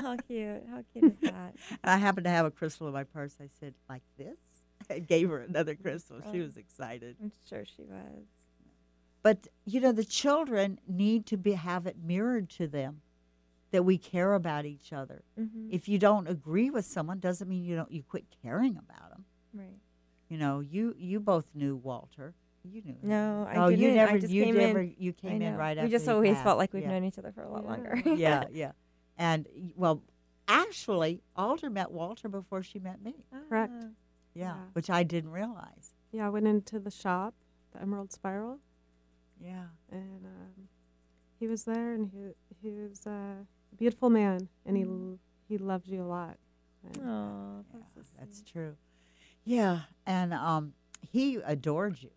[0.00, 0.62] how cute!
[0.70, 1.54] How cute is that?
[1.82, 3.36] I happened to have a crystal in my purse.
[3.40, 4.36] I said, "Like this?"
[4.90, 6.18] I gave her another crystal.
[6.32, 6.44] She Oh.
[6.44, 7.16] was excited.
[7.22, 8.26] I'm sure she was.
[9.22, 13.00] But you know, the children need to be have it mirrored to them
[13.72, 15.24] that we care about each other.
[15.38, 15.68] Mm-hmm.
[15.72, 19.24] If you don't agree with someone, doesn't mean you don't you quit caring about them.
[19.52, 19.78] right.
[20.28, 22.34] You know, you you both knew Walter.
[22.72, 22.92] You knew.
[22.92, 22.98] him.
[23.02, 23.82] No, I oh, didn't.
[23.82, 24.12] you never.
[24.12, 24.80] I just you came never.
[24.80, 24.94] in.
[24.98, 25.58] You came in know.
[25.58, 25.86] right after.
[25.86, 26.44] We just always passed.
[26.44, 26.90] felt like we've yeah.
[26.90, 27.70] known each other for a lot Yeah.
[27.70, 28.02] longer.
[28.16, 28.72] yeah, yeah.
[29.18, 30.02] And well,
[30.48, 33.14] actually, Alder met Walter before she met me.
[33.48, 33.72] Correct.
[33.76, 33.86] Ah.
[34.34, 34.54] Yeah, Yeah.
[34.74, 35.94] which I didn't realize.
[36.12, 37.34] yeah, I went into the shop,
[37.72, 38.58] the Emerald Spiral,
[39.40, 39.66] Yeah.
[39.90, 40.68] and um,
[41.38, 43.10] he was there, and he he was uh,
[43.72, 45.18] a beautiful man, and he Mm.
[45.48, 46.36] he loves you a lot.
[46.84, 48.76] And Oh, that's, so that's true.
[49.44, 52.10] Yeah, and um, he adored you.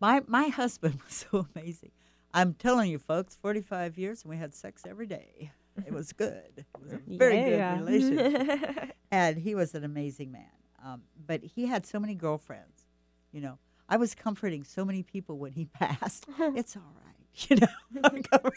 [0.00, 1.90] My my husband was so amazing.
[2.32, 5.50] I'm telling you, folks, 45 years and we had sex every day.
[5.84, 6.52] It was good.
[6.58, 7.76] It was a very Yeah.
[7.78, 8.96] good relationship.
[9.10, 10.46] and he was an amazing man.
[10.84, 12.86] Um, but he had so many girlfriends.
[13.32, 13.58] You know,
[13.88, 16.26] I was comforting so many people when he passed.
[16.38, 18.50] it's all right, you know,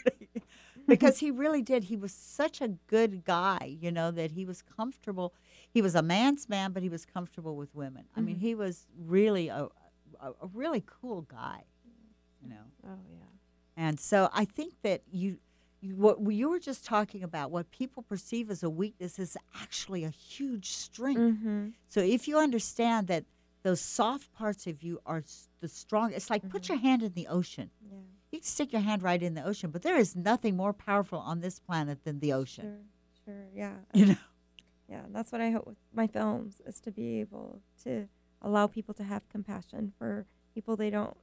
[0.86, 1.84] because he really did.
[1.84, 5.34] He was such a good guy, you know, that he was comfortable.
[5.70, 8.04] He was a man's man, but he was comfortable with women.
[8.16, 8.40] I mean, Mhm.
[8.40, 9.68] he was really a,
[10.20, 11.64] a, a really cool guy,
[12.42, 12.64] you know.
[12.86, 13.24] Oh yeah.
[13.76, 15.38] And so I think that you,
[15.80, 20.04] you what you were just talking about, what people perceive as a weakness is actually
[20.04, 21.20] a huge strength.
[21.20, 21.68] Mm-hmm.
[21.86, 23.24] So if you understand that
[23.62, 25.22] those soft parts of you are
[25.60, 27.70] the strong, it's like put your hand in the ocean.
[27.82, 27.98] Yeah.
[28.32, 31.18] You can stick your hand right in the ocean, but there is nothing more powerful
[31.18, 32.84] on this planet than the ocean.
[33.24, 33.34] Sure.
[33.34, 33.46] Sure.
[33.54, 33.74] Yeah.
[33.92, 34.16] You know.
[34.88, 38.06] Yeah, that's what I hope with my films is to be able to
[38.44, 41.16] allow people to have compassion for people they don't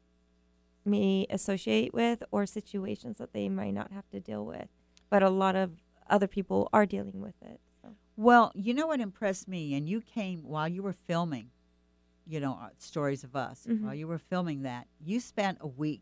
[0.84, 4.68] may associate with or situations that they might not have to deal with.
[5.10, 5.74] But a lot of
[6.10, 7.62] other people are dealing with it.
[7.82, 7.90] So.
[8.18, 11.52] Well, you know what impressed me, and you came while you were filming,
[12.26, 13.68] you know, uh, stories of us.
[13.70, 13.82] Mhm.
[13.84, 16.02] While you were filming that, you spent a week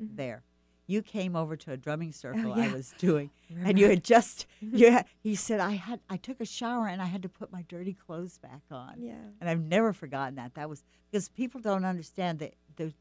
[0.00, 0.16] Mhm.
[0.16, 0.44] there.
[0.86, 2.72] You came over to a drumming circle I Oh, yeah.
[2.74, 3.30] was doing,
[3.64, 7.00] and you had just you had, he said I had I took a shower and
[7.00, 8.96] I had to put my dirty clothes back on.
[8.98, 9.14] Yeah.
[9.40, 10.54] And I've never forgotten that.
[10.54, 12.92] That was because people don't understand the the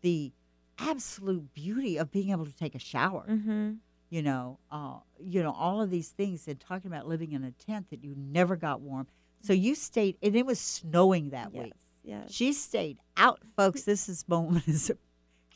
[0.00, 0.32] the
[0.78, 3.26] absolute beauty of being able to take a shower.
[3.28, 3.72] Mm-hmm.
[4.10, 7.50] You know, uh, you know all of these things and talking about living in a
[7.50, 9.06] tent that you never got warm.
[9.40, 11.64] So you stayed, and it was snowing that Yes.
[11.64, 11.72] week.
[12.04, 12.32] Yes.
[12.32, 13.82] She stayed out, folks.
[13.82, 14.90] This is moment is.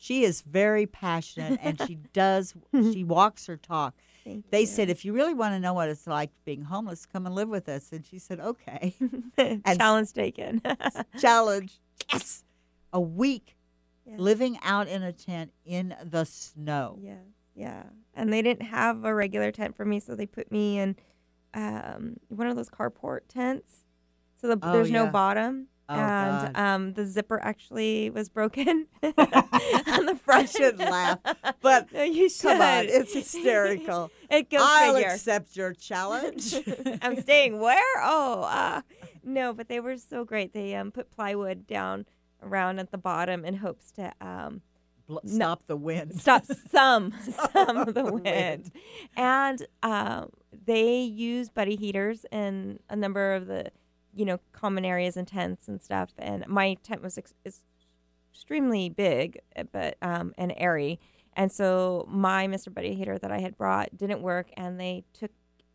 [0.03, 2.53] She is very passionate, and she does.
[2.73, 3.95] she walks her talk.
[4.25, 4.65] Thank They you.
[4.67, 7.47] said, if you really want to know what it's like being homeless, come and live
[7.47, 7.89] with us.
[7.93, 8.95] And she said, okay.
[9.37, 10.61] and- challenge taken.
[11.21, 11.79] Challenge.
[12.11, 12.43] Yes.
[12.91, 13.55] A week
[14.05, 14.15] Yeah.
[14.17, 16.97] living out in a tent in the snow.
[17.01, 17.15] Yeah,
[17.55, 17.83] yeah.
[18.13, 20.97] And they didn't have a regular tent for me, so they put me in
[21.53, 23.85] um, one of those carport tents.
[24.41, 30.05] So the, Oh, there's no bottom, Oh, and um, the zipper actually was broken on
[30.05, 30.49] the front.
[30.49, 31.19] shouldn't laugh,
[31.61, 32.43] but no, you should.
[32.51, 34.09] Come on, it's hysterical.
[34.29, 35.09] it goes I'll figure.
[35.09, 36.55] accept your challenge.
[37.01, 37.83] I'm staying where?
[38.01, 38.81] Oh, uh,
[39.23, 40.53] no, but they were so great.
[40.53, 42.05] They um, put plywood down
[42.41, 44.61] around at the bottom in hopes to um,
[45.05, 46.19] Bl- Stop the wind.
[46.19, 47.13] stop some
[47.53, 48.23] some of the the wind.
[48.23, 48.71] wind.
[49.17, 50.29] And um,
[50.65, 53.69] they use buddy heaters in a number of the
[54.15, 56.11] you know common areas and tents and stuff.
[56.17, 57.33] And my tent was ex-
[58.31, 60.99] extremely big, uh, but um, and airy.
[61.35, 62.73] And so my Mr.
[62.73, 65.31] Buddy heater that I had brought didn't work, and they took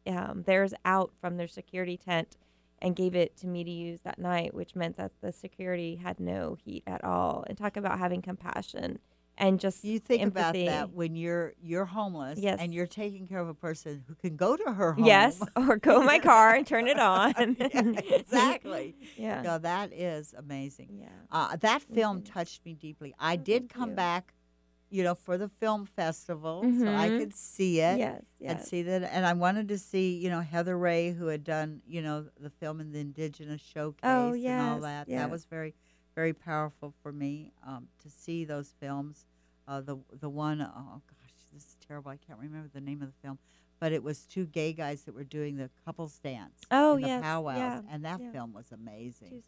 [0.07, 2.37] um, theirs out from their security tent
[2.81, 6.20] and gave it to me to use that night, which meant that the security had
[6.20, 7.44] no heat at all.
[7.48, 9.01] And talk about having compassion
[9.38, 10.66] and just You think empathy.
[10.66, 12.59] about that when you're you're homeless Yes.
[12.61, 15.05] and you're taking care of a person who can go to her home.
[15.07, 17.57] Yes, or go in my car and turn it on.
[17.59, 17.83] Yeah,
[18.16, 18.94] exactly.
[19.16, 19.42] yeah.
[19.42, 20.88] No, that is amazing.
[21.01, 21.09] Yeah.
[21.31, 22.33] Uh, that film Mhm.
[22.33, 23.14] touched me deeply.
[23.18, 23.96] I Oh, did come you.
[23.96, 24.35] back,
[24.90, 27.18] you know, for the film festival, so I Mhm.
[27.18, 27.98] could see it.
[27.98, 28.22] Yes.
[28.40, 28.68] and Yes.
[28.68, 29.03] see that.
[29.12, 32.51] And I wanted to see, you know, Heather Ray, who had done, you know, the
[32.51, 35.09] film in the Indigenous Showcase Oh, and all Oh, that.
[35.09, 35.18] yes.
[35.20, 35.74] That was very,
[36.18, 39.24] very powerful for me um, to see those films.
[39.68, 42.11] Uh, the the one, oh gosh, this is terrible.
[42.11, 43.38] I can't remember the name of the film,
[43.78, 46.59] but it was two gay guys that were doing the couples dance.
[46.72, 48.33] Oh, in the yes, powwows, yeah, and that yeah.
[48.33, 49.31] film was amazing.
[49.31, 49.42] Two,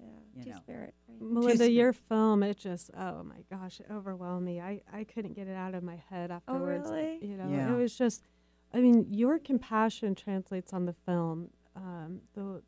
[0.00, 0.08] yeah.
[0.34, 0.56] you Two know.
[0.56, 0.94] spirit.
[1.08, 1.20] Right?
[1.20, 4.60] Melinda, Two your film, it just, oh my gosh, it overwhelmed me.
[4.62, 6.88] I, I couldn't get it out of my head afterwards.
[6.88, 7.18] Oh, really?
[7.20, 7.70] You know, Yeah.
[7.70, 8.22] it was just,
[8.72, 11.50] I mean, your compassion translates on the film.
[11.76, 12.62] Um, the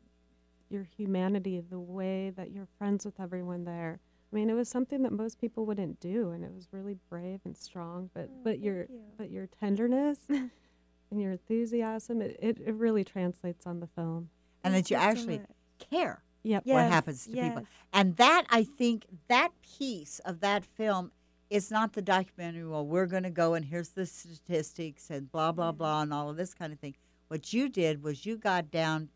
[0.69, 3.99] your humanity, the way that you're friends with everyone there.
[4.31, 7.39] I mean, it was something that most people wouldn't do, and it was really brave
[7.45, 8.09] and strong.
[8.13, 9.01] But Oh, but your you.
[9.17, 14.29] but your tenderness and your enthusiasm, it, it, it really translates on the film.
[14.63, 15.47] and Thank that you you actually much.
[15.89, 16.23] care.
[16.43, 16.65] Yep.
[16.65, 17.65] what happens to people.
[17.91, 21.11] And that I think that piece of that film
[21.49, 22.65] is not the documentary.
[22.65, 26.29] Well, we're going to go and here's the statistics and blah blah blah and all
[26.29, 26.95] of this kind of thing.
[27.27, 29.09] What you did was you got down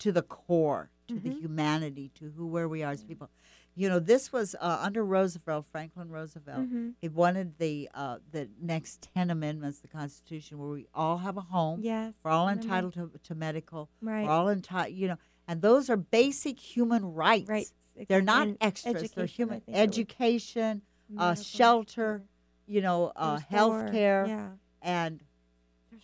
[0.00, 1.40] to the core, to the Mhm.
[1.40, 3.28] humanity, to who where we are as people.
[3.74, 6.68] You know, this was uh, under Roosevelt, Franklin Roosevelt.
[6.70, 6.94] Mhm.
[7.00, 11.40] He wanted the uh, the next ten amendments, the Constitution, where we all have a
[11.42, 11.80] home.
[11.82, 12.12] Yes.
[12.22, 13.88] We're all entitled to, to medical.
[14.02, 14.24] Right.
[14.26, 15.16] We're all entitled, you know,
[15.48, 17.48] and those are basic human rights.
[17.48, 17.72] Right.
[18.08, 19.10] They're not And extras.
[19.12, 19.88] They're human think it was.
[19.88, 20.82] education,
[21.16, 22.22] uh, shelter,
[22.66, 24.50] you know, uh, health care, Yeah.
[24.82, 25.22] and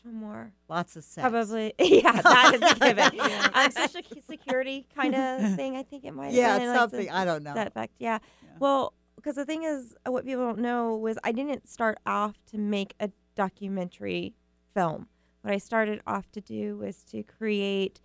[0.02, 0.52] There's more.
[0.68, 1.28] lots of sex.
[1.28, 1.74] Probably.
[1.78, 3.20] Yeah, that is a given.
[3.54, 5.76] um, social security kind of thing.
[5.76, 6.30] I think it might.
[6.30, 6.37] Be.
[6.37, 7.00] Yeah, been, like, something.
[7.06, 7.54] the- I don't know.
[7.54, 7.72] That.
[7.74, 7.87] Yeah.
[7.98, 8.18] Yeah.
[8.58, 12.37] Well, because the thing is, uh, what people don't know was I didn't start off
[12.50, 14.34] to make a documentary
[14.74, 15.08] film.
[15.42, 18.00] What I started off to do was to create.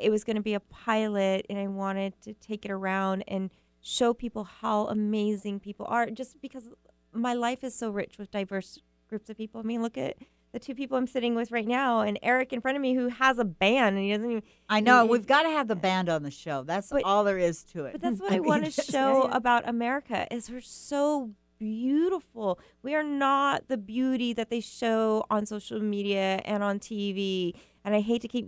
[0.00, 3.50] It was going to be a pilot, and I wanted to take it around and
[3.80, 6.70] show people how amazing people are just because
[7.12, 9.60] my life is so rich with diverse groups of people.
[9.60, 10.16] I mean, look at
[10.52, 13.08] the two people I'm sitting with right now and Eric in front of me who
[13.08, 15.76] has a band and he doesn't even I know he- we've got to have the
[15.76, 16.62] band on the show.
[16.62, 17.92] That's But- all there is to it.
[17.92, 19.36] But that's what I, mean, want to show yeah.
[19.36, 22.58] about America is we're so beautiful.
[22.82, 27.54] We are not the beauty that they show on social media and on TV.
[27.84, 28.46] And I hate to keep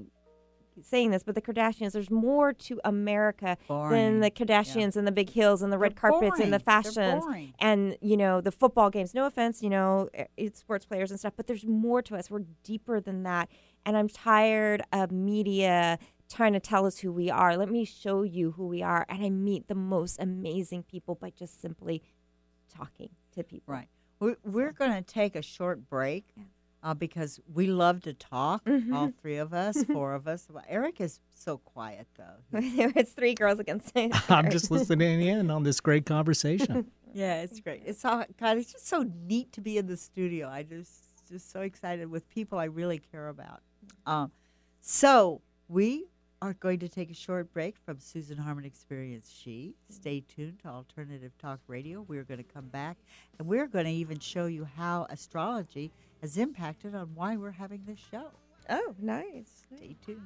[0.82, 3.90] saying this, but the Kardashians, there's more to America Boring.
[3.90, 7.24] than the Kardashians and the big hills and the red They're carpets and the fashions
[7.58, 9.14] and you know the football games.
[9.14, 12.30] No offense, you know, eh, it's sports players and stuff, but there's more to us.
[12.30, 13.48] We're deeper than that.
[13.84, 15.98] And I'm tired of media
[16.30, 17.56] trying to tell us who we are.
[17.56, 19.04] Let me show you who we are.
[19.08, 22.02] And I meet the most amazing people by just simply
[22.72, 23.74] talking to people.
[23.74, 23.88] Right.
[24.20, 26.44] We're, we're going to take a short break Yeah.
[26.82, 28.94] Uh, because we love to talk, Mhm.
[28.94, 30.46] all three of us, four of us.
[30.50, 32.38] Well, Eric is so quiet, though.
[32.52, 34.12] it's three girls against it.
[34.30, 36.90] I'm just listening in on this great conversation.
[37.12, 37.82] Yeah, it's great.
[37.84, 38.58] It's all God.
[38.58, 40.48] It's just so neat to be in the studio.
[40.48, 43.60] I just just so excited with people I really care about.
[44.06, 44.32] Um,
[44.80, 46.06] so we
[46.42, 49.74] are going to take a short break from Susan Harmon Experience She.
[49.90, 52.00] Stay tuned to Alternative Talk Radio.
[52.08, 52.96] We're going to come back
[53.38, 55.90] and we're going to even show you how astrology
[56.20, 58.30] has impacted on why we're having this show.
[58.68, 59.64] oh, nice.
[59.76, 60.20] Stay tuned.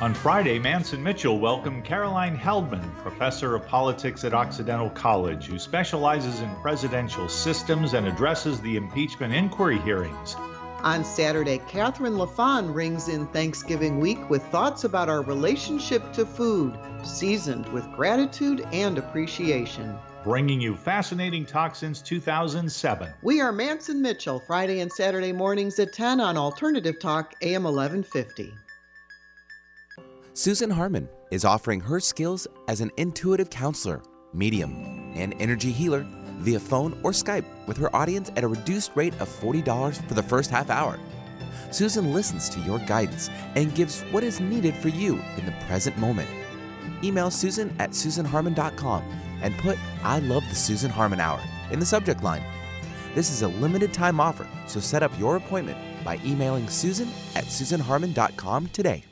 [0.00, 6.40] On Friday, Manson Mitchell welcomed Caroline Heldman, professor of politics at Occidental College, who specializes
[6.40, 10.36] in presidential systems and addresses the impeachment inquiry hearings.
[10.84, 16.78] On Saturday, Catherine LaFawn rings in Thanksgiving week with thoughts about our relationship to food,
[17.02, 19.98] seasoned with gratitude and appreciation.
[20.24, 23.12] Bringing you fascinating talk since 2007.
[23.22, 28.52] We are Manson Mitchell, Friday and Saturday mornings at 10 on Alternative Talk, AM 1150.
[30.34, 34.02] Susan Harmon is offering her skills as an intuitive counselor,
[34.32, 36.04] medium, and energy healer
[36.38, 40.22] via phone or Skype with her audience at a reduced rate of $40 for the
[40.22, 40.98] first half hour.
[41.70, 45.96] Susan listens to your guidance and gives what is needed for you in the present
[45.98, 46.28] moment.
[47.04, 49.04] Email Susan at SusanHarmon.com
[49.42, 52.42] and put I love the Susan Harmon Hour in the subject line.
[53.14, 57.44] This is a limited time offer, so set up your appointment by emailing Susan at
[57.44, 59.04] SusanHarmon.com today.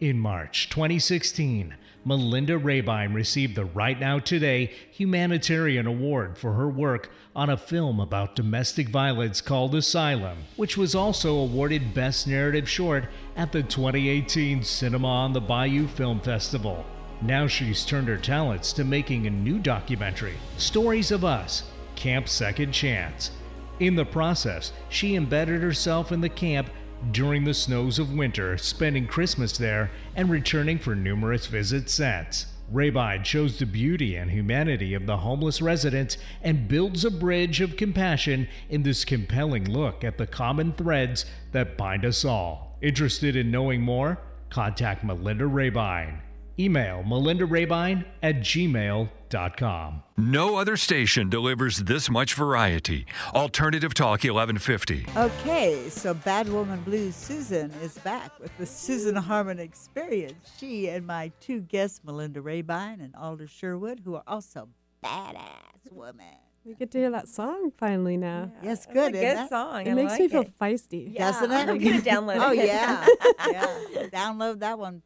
[0.00, 1.74] In March 2016,
[2.06, 8.00] Melinda Raebyne received the Right Now Today Humanitarian Award for her work on a film
[8.00, 13.04] about domestic violence called Asylum, which was also awarded Best Narrative Short
[13.36, 16.86] at the 2018 Cinema on the Bayou Film Festival.
[17.22, 22.72] Now she's turned her talents to making a new documentary, Stories of Us Camp Second
[22.72, 23.30] Chance.
[23.78, 26.70] In the process, she embedded herself in the camp
[27.12, 32.46] during the snows of winter, spending Christmas there and returning for numerous visit sets.
[32.72, 37.76] Raebyne shows the beauty and humanity of the homeless residents and builds a bridge of
[37.76, 42.78] compassion in this compelling look at the common threads that bind us all.
[42.80, 44.18] Interested in knowing more?
[44.48, 46.20] Contact Melinda Raebyne.
[46.58, 50.02] Email melindarabine at gmail.com.
[50.18, 53.06] No other station delivers this much variety.
[53.34, 55.06] Alternative Talk 1150.
[55.16, 60.50] Okay, so Bad Woman Blues Susan is back with the Susan Harmon Experience.
[60.58, 64.68] She and my two guests, Melinda Raebyne and Alder Sherwood, who are also
[65.02, 66.26] badass women.
[66.62, 68.52] We get to hear that song finally now.
[68.62, 69.14] Yes, That's good.
[69.14, 69.48] a isn't good that?
[69.48, 69.86] song.
[69.86, 71.14] It I makes like me feel feisty.
[71.14, 71.68] Yeah, Doesn't it?
[71.70, 72.66] I'm gonna download Oh it.
[72.66, 73.06] yeah,
[73.50, 74.06] yeah.
[74.12, 75.00] Download that one.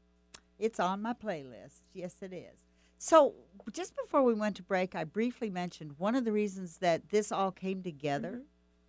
[0.59, 1.83] It's on my playlist.
[1.93, 2.65] Yes, it is.
[2.99, 3.35] So
[3.73, 7.31] just before we went to break, I briefly mentioned one of the reasons that this
[7.33, 8.43] all came together.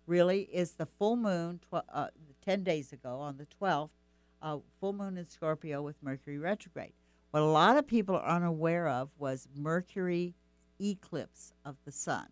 [0.06, 2.08] Really, is the full moon tw- uh,
[2.40, 3.92] ten days ago on the twelfth,
[4.40, 6.92] uh, full moon in Scorpio with Mercury retrograde.
[7.32, 10.36] What a lot of people are unaware of was Mercury
[10.80, 12.28] eclipse of the sun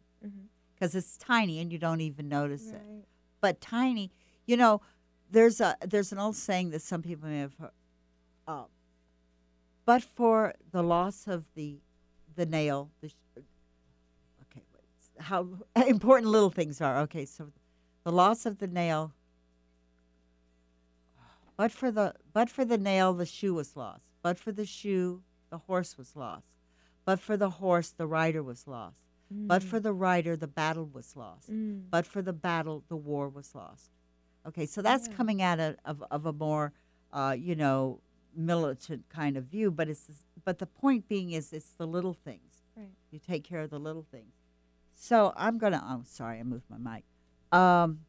[0.74, 2.82] because it's tiny and you don't even notice it
[3.44, 4.10] but tiny.
[4.46, 4.80] You know,
[5.30, 7.72] there's a there's an old saying that some people may have heard.
[8.48, 8.64] Uh,
[9.84, 11.78] but for the loss of the
[12.36, 13.42] the nail, the sh-
[14.42, 15.46] okay, wait, how
[15.86, 16.98] important little things are.
[17.00, 17.52] Okay, so
[18.04, 19.12] the loss of the nail.
[21.56, 24.02] But for the but for the nail, the shoe was lost.
[24.22, 26.46] But for the shoe, the horse was lost.
[27.04, 28.96] But for the horse, the rider was lost.
[29.30, 31.50] But for the rider, the battle was lost.
[31.50, 31.84] Mm.
[31.90, 33.90] But for the battle, the war was lost.
[34.46, 36.72] Okay, so that's coming out of, of, of a more,
[37.12, 38.00] uh, you know,
[38.36, 39.70] militant kind of view.
[39.70, 40.10] But it's
[40.44, 42.62] but the point being is it's the little things.
[42.76, 42.88] Right.
[43.10, 44.32] You take care of the little things.
[44.94, 45.82] So I'm gonna.
[45.86, 47.04] I'm sorry, I moved my mic.
[47.52, 48.00] Um,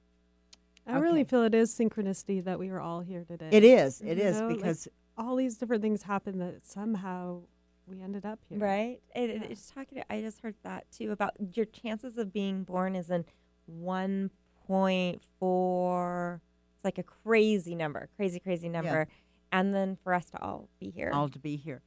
[0.87, 3.49] I really feel it is synchronicity that we are all here today.
[3.51, 4.01] it is.
[4.01, 7.41] It You is know, like, because all these different things happen that somehow
[7.87, 8.59] we ended up here.
[8.59, 8.99] Right.
[9.15, 9.47] It, it- Yeah.
[9.49, 10.03] it's talking.
[10.09, 13.25] I just heard that too about your chances of being born is in
[13.65, 14.29] one
[14.67, 16.41] point four.
[16.75, 19.07] It's like a crazy number, crazy, crazy number,
[19.55, 21.11] and then for us to all be here.
[21.13, 21.81] all to be here.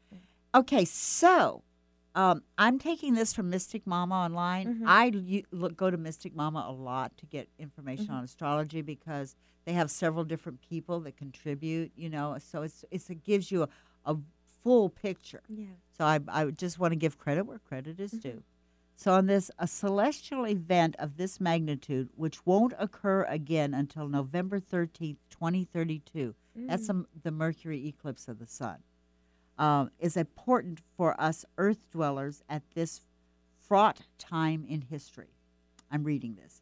[0.54, 1.62] Okay, so
[2.14, 4.80] um, I'm taking this from Mystic Mama online.
[4.80, 4.86] Mhm.
[4.86, 8.14] I u- look, go to Mystic Mama a lot to get information Mhm.
[8.18, 11.92] on astrology because they have several different people that contribute.
[11.94, 13.68] You know, so it's, it's it gives you a,
[14.06, 14.16] a
[14.62, 15.42] full picture.
[15.48, 15.66] yeah.
[15.96, 18.20] So I, I just want to give credit where credit is Mhm.
[18.22, 18.42] due.
[18.98, 24.58] So on this, a celestial event of this magnitude, which won't occur again until November
[24.58, 27.04] 13th, 2032, that's Mm.
[27.14, 28.78] the, the Mercury eclipse of the sun,
[29.56, 33.02] um, is important for us Earth dwellers at this
[33.60, 35.30] fraught time in history.
[35.92, 36.60] I'm reading this.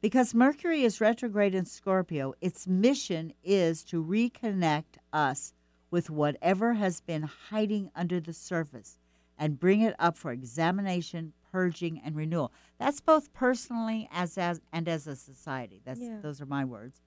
[0.00, 5.52] Because Mercury is retrograde in Scorpio, its mission is to reconnect us
[5.90, 8.96] with whatever has been hiding under the surface
[9.36, 12.52] and bring it up for examination, purging, and renewal.
[12.78, 15.80] That's both personally as, as and as a society.
[15.84, 16.18] That's Yeah.
[16.20, 17.00] those are my words.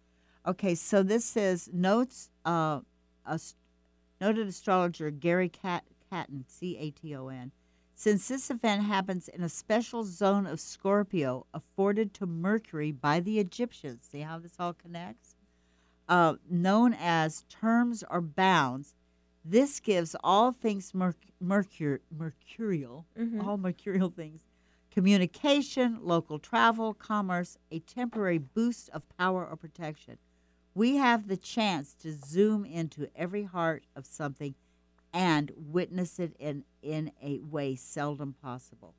[0.45, 2.80] Okay, so this says notes uh,
[3.26, 3.58] ast-
[4.22, 7.52] noted astrologer Gary Cat- Caton, C A T O N.
[7.93, 13.39] Since this event happens in a special zone of Scorpio afforded to Mercury by the
[13.39, 15.36] Egyptians, see how this all connects?
[16.08, 18.93] Uh, known as terms or bounds,
[19.50, 23.45] this gives all things merc- mercur- mercurial, Mhm.
[23.45, 24.41] all mercurial things,
[24.91, 30.18] communication, local travel, commerce, a temporary boost of power or protection.
[30.74, 34.54] We have the chance to zoom into every heart of something
[35.14, 38.93] and witness it in, in a way seldom possible.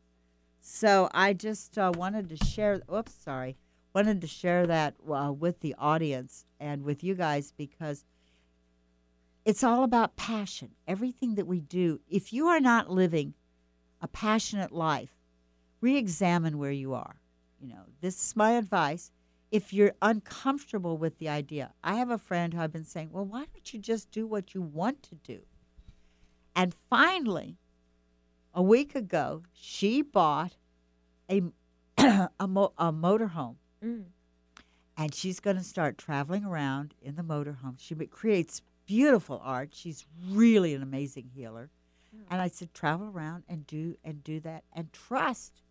[0.61, 2.81] So I just uh, wanted to share.
[2.93, 3.57] Oops, sorry.
[3.95, 8.05] Wanted to share that uh, with the audience and with you guys because
[9.45, 10.71] it's all about passion.
[10.87, 12.01] Everything that we do.
[12.09, 13.35] If you are not living
[14.01, 15.11] a passionate life,
[15.81, 17.17] re-examine where you are.
[17.61, 19.11] You know, this is my advice.
[19.51, 23.25] If you're uncomfortable with the idea, I have a friend who I've been saying, "Well,
[23.25, 25.41] why don't you just do what you want to do?"
[26.55, 27.57] And finally,
[28.53, 30.57] a week ago, she bought
[31.31, 31.43] a
[31.99, 34.07] a, mo- a motorhome, Mm.
[34.97, 37.77] and she's going to start traveling around in the motorhome.
[37.79, 39.69] She creates beautiful art.
[39.73, 41.71] She's really an amazing healer.
[42.31, 45.63] And I said, travel around and do and do that, and trust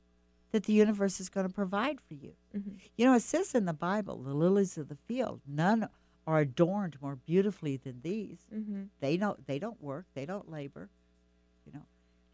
[0.51, 2.34] that the universe is going to provide for you.
[2.55, 2.80] Mhm.
[2.95, 5.89] You know, it says in the Bible, the lilies of the field, none
[6.26, 8.45] are adorned more beautifully than these.
[8.53, 8.89] Mhm.
[9.01, 10.89] They don't they don't work, they don't labor.
[11.65, 11.86] You know,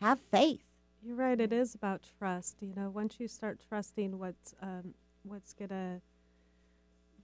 [0.01, 0.63] have faith.
[1.01, 1.39] You're right.
[1.39, 2.61] It is about trust.
[2.61, 6.01] You know, once you start trusting what's um, what's gonna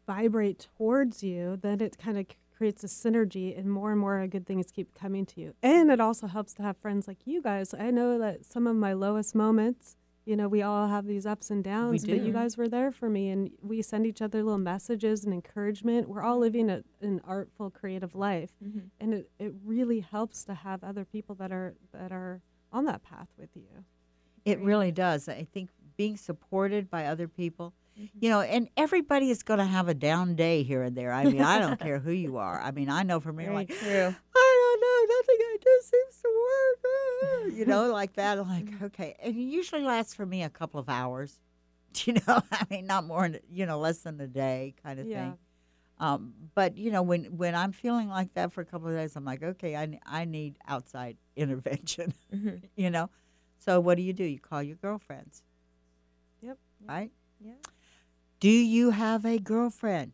[0.06, 2.26] vibrate towards you, then it kind of
[2.60, 5.54] creates a synergy, and more and more good things keep coming to you.
[5.64, 7.74] And it also helps to have friends like you guys.
[7.74, 9.96] I know that some of my lowest moments,
[10.26, 13.10] you know, we all have these ups and downs, but you guys were there for
[13.10, 16.10] me, and we send each other little messages and encouragement.
[16.10, 18.90] We're all living a, an artful, creative life, Mhm.
[19.00, 22.42] and it, it really helps to have other people that are that are
[22.74, 23.86] on that path with you.
[24.44, 24.66] It Right.
[24.68, 25.30] really does.
[25.30, 27.89] I think being supported by other people, Mm-hmm.
[28.20, 31.12] You know, and everybody is going to have a down day here and there.
[31.12, 32.60] I mean, I don't care who you are.
[32.62, 34.16] I mean, I know for me, Very like, true.
[34.36, 36.80] I don't know, nothing I do seems to work.
[36.86, 38.38] ah," You know, like that.
[38.40, 39.16] I'm like, okay.
[39.22, 41.40] And it usually lasts for me a couple of hours.
[42.06, 45.08] You know, I mean, not more, than you know, less than a day kind of
[45.08, 45.16] Yeah.
[45.32, 45.38] thing.
[45.98, 49.16] Um, but you know, when when I'm feeling like that for a couple of days,
[49.16, 52.14] I'm like, okay, I, I need outside intervention.
[52.34, 52.62] Mhm.
[52.76, 53.10] you know,
[53.58, 54.24] so what do you do?
[54.24, 55.42] You call your girlfriends.
[56.42, 56.58] Yep.
[56.88, 57.12] Right.
[57.44, 57.54] Yeah.
[58.40, 60.14] Do you have a girlfriend?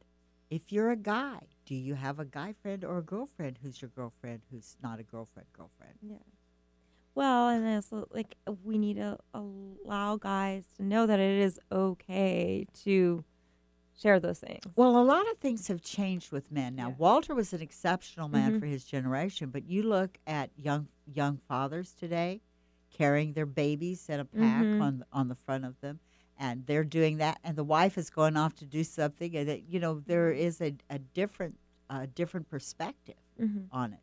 [0.50, 3.90] If you're a guy, do you have a guy friend or a girlfriend who's your
[3.90, 5.94] girlfriend who's not a girlfriend girlfriend?
[6.02, 6.18] Yeah.
[7.14, 12.66] Well, and also like we need to allow guys to know that it is okay
[12.84, 13.24] to
[13.98, 14.64] share those things.
[14.76, 16.90] Well, a lot of things have changed with men now.
[16.90, 16.96] Yeah.
[16.98, 18.60] Walter was an exceptional man Mhm.
[18.60, 22.42] for his generation, but you look at young young fathers today
[22.90, 24.82] carrying their babies in a pack Mhm.
[24.82, 26.00] on on the front of them,
[26.38, 29.64] and they're doing that, and the wife is going off to do something, and that
[29.70, 31.58] you know there is a, a different
[31.90, 33.68] a different perspective Mhm.
[33.72, 34.00] on it,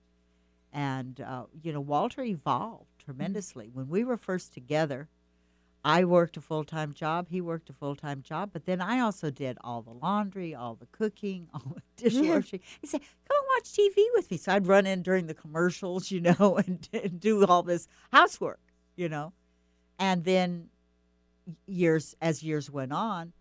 [0.72, 5.08] and uh, you know Walter evolved tremendously when we were first together.
[5.84, 7.26] I worked a full time job.
[7.28, 8.50] He worked a full time job.
[8.52, 12.60] But then I also did all the laundry, all the cooking, all the dishwashing.
[12.80, 16.10] He said, "Come and watch TV with me." So I'd run in during the commercials,
[16.12, 18.60] you know, and, and do all this housework,
[18.94, 19.32] you know.
[19.98, 20.68] And then
[21.66, 23.32] years as years went on,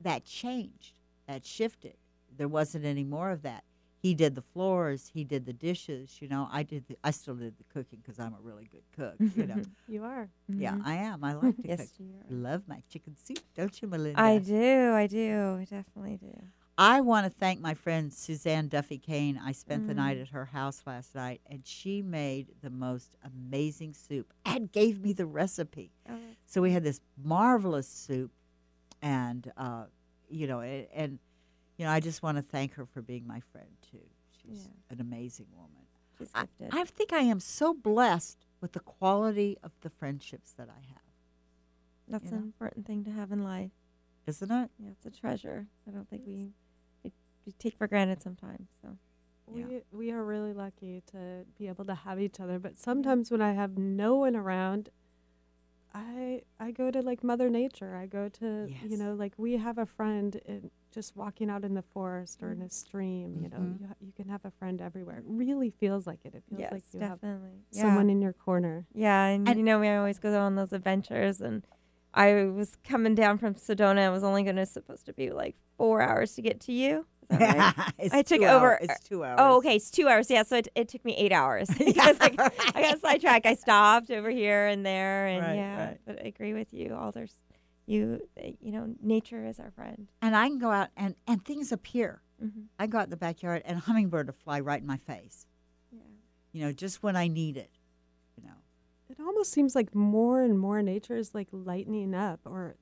[0.00, 0.98] that changed.
[1.26, 1.94] That shifted.
[2.36, 3.64] There wasn't any more of that.
[4.00, 6.22] he did the floors, he did the dishes.
[6.22, 6.86] You know, I did.
[6.86, 9.16] The, I still did the cooking because I'm a really good cook.
[9.34, 10.28] You know, You are.
[10.48, 10.82] yeah, Mhm.
[10.86, 11.24] I am.
[11.24, 11.88] I like to Yes, cook.
[11.98, 12.26] you are.
[12.50, 14.20] Love my chicken soup, don't you, Melinda?
[14.20, 14.92] I do.
[14.94, 15.58] I do.
[15.60, 16.32] I definitely do.
[16.80, 19.36] I want to thank my friend Suzanne Duffy Kane.
[19.44, 20.22] I spent the night Mm.
[20.22, 25.12] at her house last night, and she made the most amazing soup and gave me
[25.12, 25.90] the recipe.
[26.08, 26.16] Oh,
[26.46, 28.30] So we had this marvelous soup,
[29.02, 29.86] and uh,
[30.30, 31.18] you know, a- and
[31.78, 34.08] you know, I just want to thank her for being my friend too.
[34.30, 34.72] She's Yeah.
[34.90, 35.72] an amazing woman.
[36.16, 36.46] she's I.
[36.72, 41.02] I think I am so blessed with the quality of the friendships that I have,
[42.08, 42.42] That's you an know?
[42.44, 43.70] important thing to have in life.
[44.26, 44.70] isn't it?
[44.78, 45.66] Yeah, it's a treasure.
[45.86, 46.52] I don't think we,
[47.48, 48.68] we take for granted sometimes.
[48.82, 48.88] So
[49.54, 49.64] Yeah.
[49.66, 52.58] We we are really lucky to be able to have each other.
[52.58, 54.90] But sometimes when I have no one around,
[55.94, 57.96] I I go to like Mother Nature.
[57.96, 61.72] I go to you know like we have a friend in just walking out in
[61.74, 63.38] the forest or in a stream.
[63.42, 63.80] You know Mhm.
[63.80, 65.18] you, ha- you can have a friend everywhere.
[65.18, 66.34] It really feels like it.
[66.34, 67.62] It feels yes, like you have definitely.
[67.70, 68.86] someone in your corner.
[68.94, 71.66] Yeah, and, And- you know we always go on those adventures, and
[72.12, 74.06] I was coming down from Sedona.
[74.08, 77.06] It was only going to supposed to be like four hours to get to you.
[77.30, 77.74] Is right?
[77.98, 79.36] It's I took two over- hour- it's two hours.
[79.40, 79.76] Oh, okay.
[79.76, 80.30] It's two hours.
[80.30, 83.46] Yeah, so it, it took me eight hours because like, I got sidetracked.
[83.46, 85.86] I stopped over here and there, and Right, yeah.
[85.88, 86.00] right.
[86.06, 86.94] But I agree with you.
[86.94, 87.34] All there's,
[87.86, 88.20] you,
[88.60, 90.08] you know, nature is our friend.
[90.22, 92.22] and I can go out and and things appear.
[92.42, 92.60] Mm-hmm.
[92.78, 95.44] I go out in the backyard and a hummingbird will fly right in my face.
[95.92, 96.00] Yeah.
[96.52, 97.70] You know, just when I need it.
[98.36, 98.54] You know.
[99.10, 102.76] It almost seems like more and more nature is like lightening up, or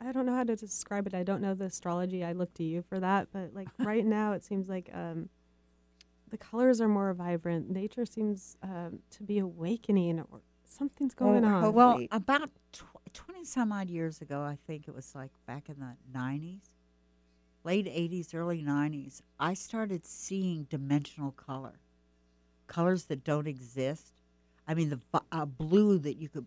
[0.00, 1.14] I, I don't know how to describe it.
[1.14, 2.24] I don't know the astrology.
[2.24, 5.28] I look to you for that, but like right now, it seems like um,
[6.30, 7.70] the colors are more vibrant.
[7.70, 11.62] Nature seems um, to be awakening, or something's going Oh, on.
[11.62, 12.84] hope- Well, about tw-
[13.14, 16.60] 20 some odd years ago, I think it was like back in the 90s,
[17.64, 21.80] late 80s, early 90s, I started seeing dimensional color,
[22.66, 24.12] colors that don't exist.
[24.66, 25.00] I mean, the
[25.32, 26.46] uh, blue that you could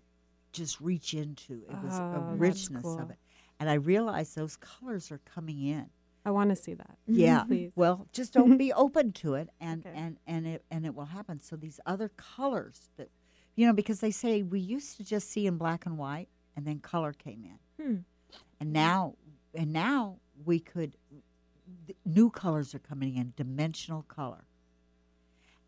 [0.54, 1.64] just reach into.
[1.70, 3.00] It was Oh, a richness cool.
[3.00, 3.18] of it.
[3.62, 5.86] And I realized those colors are coming in.
[6.26, 6.98] I want to see that.
[7.06, 7.44] Yeah.
[7.48, 7.72] Please.
[7.76, 9.96] Well, just don't be open to it, and Okay.
[9.96, 11.40] and and it and it will happen.
[11.40, 13.10] So these other colors that,
[13.56, 16.66] you know, because they say we used to just see in black and white, and
[16.66, 17.98] then color came in, Hmm.
[18.60, 19.14] and now
[19.54, 20.98] and now we could.
[21.86, 24.46] th- New colors are coming in, dimensional color.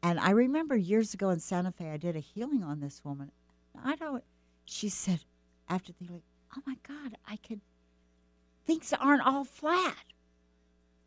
[0.01, 3.31] And I remember years ago in Santa Fe, I did a healing on this woman.
[3.81, 4.23] I don't.
[4.65, 5.21] She said
[5.69, 6.23] after the healing,
[6.57, 7.61] oh my God, I could.
[8.65, 9.97] Things aren't all flat.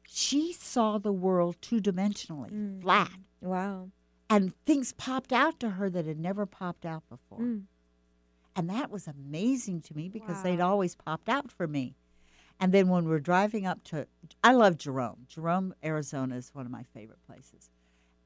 [0.08, 2.82] She saw the world two dimensionally, Mm.
[2.82, 3.90] flat, Wow.
[4.30, 7.40] and things popped out to her that had never popped out before.
[7.40, 7.66] Mm.
[8.54, 11.94] And that was amazing to me because they'd always popped out for me.
[12.58, 14.08] And then when we're driving up to,
[14.42, 15.26] I love Jerome.
[15.28, 17.68] Jerome, Arizona is one of my favorite places.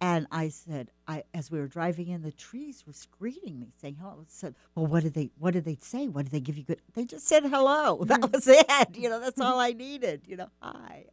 [0.03, 3.97] And I said, I as we were driving in, the trees were greeting me, saying
[4.01, 4.19] hello.
[4.21, 6.09] I said, well, what did they what did they say?
[6.09, 6.81] What did they give you good?
[6.95, 8.05] They just said hello.
[8.05, 8.33] That mm-hmm.
[8.33, 8.97] was it.
[8.97, 10.23] You know, that's all I needed.
[10.27, 11.05] You know, hi,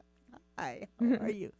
[0.57, 1.25] hi, how mm-hmm.
[1.25, 1.51] are you?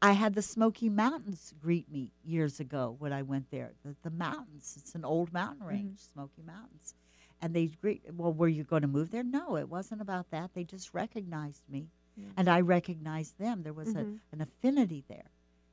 [0.00, 3.72] I had the Smoky Mountains greet me years ago when I went there.
[3.84, 5.76] The, the mountains, it's an old mountain mm-hmm.
[5.76, 6.94] range, Smoky Mountains.
[7.40, 9.24] And they greet, well, were you going to move there?
[9.24, 10.50] No, it wasn't about that.
[10.54, 11.88] They just recognized me
[12.36, 13.62] and I recognized them.
[13.62, 14.20] There was Mhm.
[14.30, 15.30] a, an affinity there.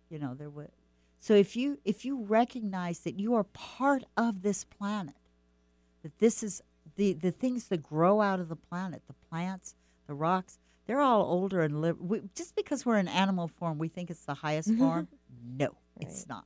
[0.09, 0.69] You know, there was.
[1.19, 5.15] So if you if you recognize that you are part of this planet,
[6.03, 6.61] that this is
[6.95, 9.75] the the things that grow out of the planet, the plants,
[10.07, 11.99] the rocks, they're all older and live.
[11.99, 15.07] We, just because we're in animal form, we think it's the highest form.
[15.57, 16.45] No, it's not.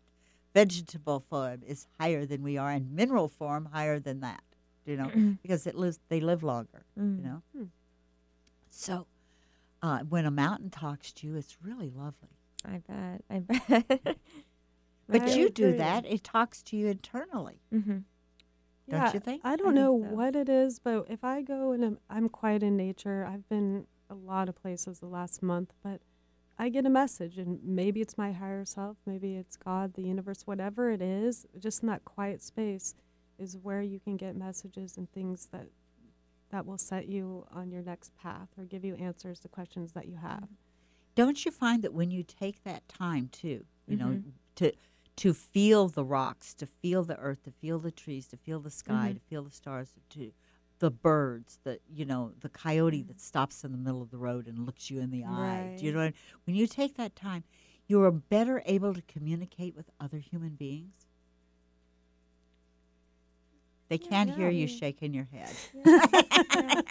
[0.56, 4.44] Vegetable form is higher than we are, and mineral form higher than that.
[4.86, 5.12] You know,
[5.44, 6.00] because it lives.
[6.10, 6.84] They live longer.
[6.98, 7.24] You Mm.
[7.24, 7.42] know.
[7.56, 7.64] Hmm.
[8.70, 9.06] So,
[9.84, 12.30] uh, when a mountain talks to you, it's really lovely.
[12.66, 13.22] I bet.
[13.30, 14.18] I bet.
[15.08, 17.62] But I you do that; it talks to you internally.
[17.74, 18.00] mm-hmm.
[18.90, 19.42] Don't you think?
[19.44, 20.16] I don't think know so.
[20.16, 23.88] what it is, but if I go and I'm, I'm quiet in nature, I've been
[24.10, 26.02] a lot of places the last month, but
[26.60, 30.44] I get a message, and maybe it's my higher self, maybe it's God, the universe,
[30.46, 32.94] whatever it is, just in that quiet space
[33.40, 35.68] is where you can get messages and things that
[36.52, 40.08] that will set you on your next path or give you answers to questions that
[40.08, 40.48] you have.
[41.16, 44.24] Don't you find that when you take that time too, you know, Mhm.
[44.58, 44.72] to
[45.18, 48.72] to feel the rocks, to feel the earth, to feel the trees, to feel the
[48.72, 49.16] sky, Mhm.
[49.16, 50.34] to feel the stars, to
[50.80, 54.48] the birds, the you know, the coyote that stops in the middle of the road
[54.48, 55.72] and looks you in the eye.
[55.78, 56.14] Do you know what I
[56.46, 57.44] when you take that time,
[57.88, 61.08] you are better able to communicate with other human beings.
[63.90, 64.68] They can't hear you Yeah.
[64.68, 65.56] shaking your head.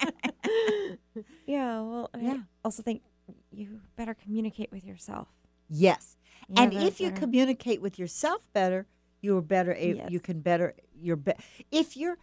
[1.46, 1.80] Yeah.
[1.82, 2.42] Well, I Yeah.
[2.64, 3.02] also think
[3.50, 5.28] you better communicate with yourself.
[5.74, 6.16] Yes.
[6.48, 7.20] Yeah, and if you better.
[7.20, 8.86] communicate with yourself better,
[9.20, 9.72] you're better.
[9.72, 10.74] a- You can better.
[10.94, 11.32] You're be-
[11.70, 12.18] if you're.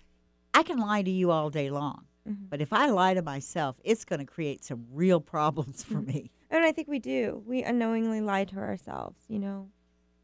[0.54, 2.50] I can lie to you all day long, Mhm.
[2.50, 6.08] but if I lie to myself, it's going to create some real problems for Mm-hmm.
[6.08, 6.32] me.
[6.50, 7.43] And I think we do.
[7.45, 9.20] We unknowingly lie to ourselves.
[9.28, 9.70] You know,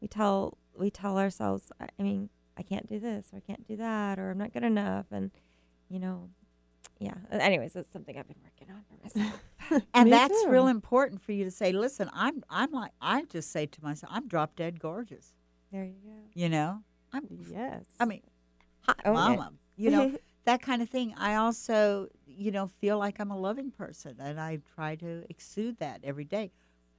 [0.00, 1.72] we tell we tell ourselves.
[1.80, 4.52] I I mean, I can't do this, or I can't do that, or I'm not
[4.52, 5.30] good enough, and
[5.88, 6.30] you know,
[6.98, 7.14] yeah.
[7.32, 9.42] Uh, Anyways, that's something I've been working on for myself.
[9.94, 10.50] And Me that's too.
[10.50, 11.72] real important for you to say.
[11.72, 12.44] Listen, I'm.
[12.48, 12.92] I'm like.
[13.00, 15.34] I just say to myself, I'm drop dead gorgeous.
[15.72, 16.10] there you go.
[16.34, 16.82] You know.
[17.12, 17.26] I'm.
[17.50, 17.84] Yes.
[17.98, 18.22] I mean,
[18.82, 19.14] hot Own it.
[19.36, 19.52] mama.
[19.76, 21.14] You know that kind of thing.
[21.18, 25.78] I also, you know, feel like I'm a loving person, and I try to exude
[25.78, 26.52] that every day,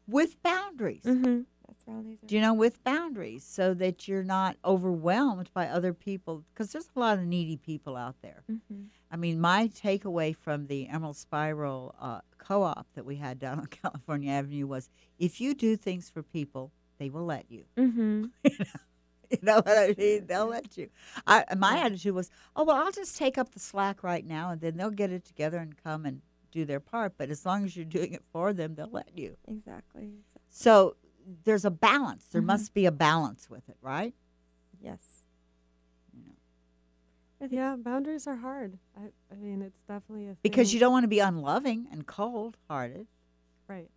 [0.08, 1.04] with boundaries.
[1.06, 1.42] mm-hmm.
[1.68, 2.20] That's boundaries.
[2.28, 7.00] You know, with boundaries, so that you're not overwhelmed by other people, because there's a
[7.00, 8.44] lot of needy people out there.
[8.50, 8.84] Mm-hmm.
[9.12, 13.66] I mean, my takeaway from the Emerald Spiral uh, co-op that we had down on
[13.84, 14.90] California Avenue was:
[15.20, 17.66] if you do things for people, they will let you.
[17.78, 18.26] Mm-hmm.
[19.30, 20.26] You know what I mean?
[20.26, 20.90] They'll let you.
[21.26, 24.62] I, my attitude was, oh well, I'll just take up the slack right now, and
[24.62, 27.16] then they'll get it together and come and do their part.
[27.18, 29.36] But as long as you're doing it for them, they'll let you.
[29.48, 30.12] Exactly.
[30.48, 30.96] So
[31.44, 32.26] there's a balance.
[32.28, 32.46] There Mhm.
[32.46, 34.14] must be a balance with it, right?
[34.80, 35.26] Yes.
[37.50, 38.80] yeah, boundaries are hard.
[38.96, 40.38] I, I mean, it's definitely a thing.
[40.42, 43.06] Because you don't want to be unloving and cold-hearted,
[43.68, 43.92] right.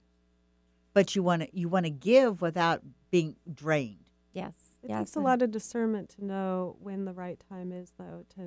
[0.93, 4.05] but you want to you want to give without being drained.
[4.33, 4.78] Yes.
[4.83, 4.99] It yes.
[4.99, 8.24] takes a lot of discernment to know when the right time is, though.
[8.37, 8.43] To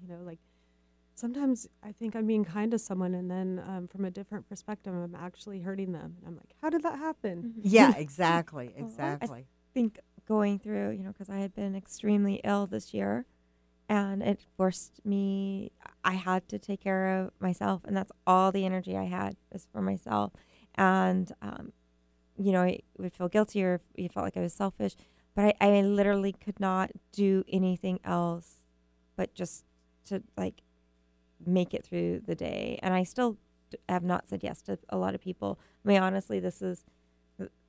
[0.00, 0.38] you know, like
[1.20, 4.92] sometimes I think I'm being kind to someone, and then um, from a different perspective,
[4.94, 7.36] I'm actually hurting them, and I'm like, how did that happen?
[7.42, 7.60] Mhm.
[7.78, 8.84] Yeah, exactly, Well,
[9.22, 9.26] I-
[9.74, 13.24] think going through, you know, because I had been extremely ill this year
[13.88, 15.70] and it forced me,
[16.04, 17.82] I had to take care of myself.
[17.84, 20.32] And that's all the energy I had was for myself.
[20.76, 21.72] And, um,
[22.36, 24.94] you know, I would feel guilty or you felt like I was selfish,
[25.34, 28.56] but I, I literally could not do anything else
[29.16, 29.64] but just
[30.06, 30.62] to like
[31.46, 32.78] make it through the day.
[32.82, 33.38] And I still
[33.88, 35.58] have not said yes to a lot of people.
[35.84, 36.84] I mean, honestly, this is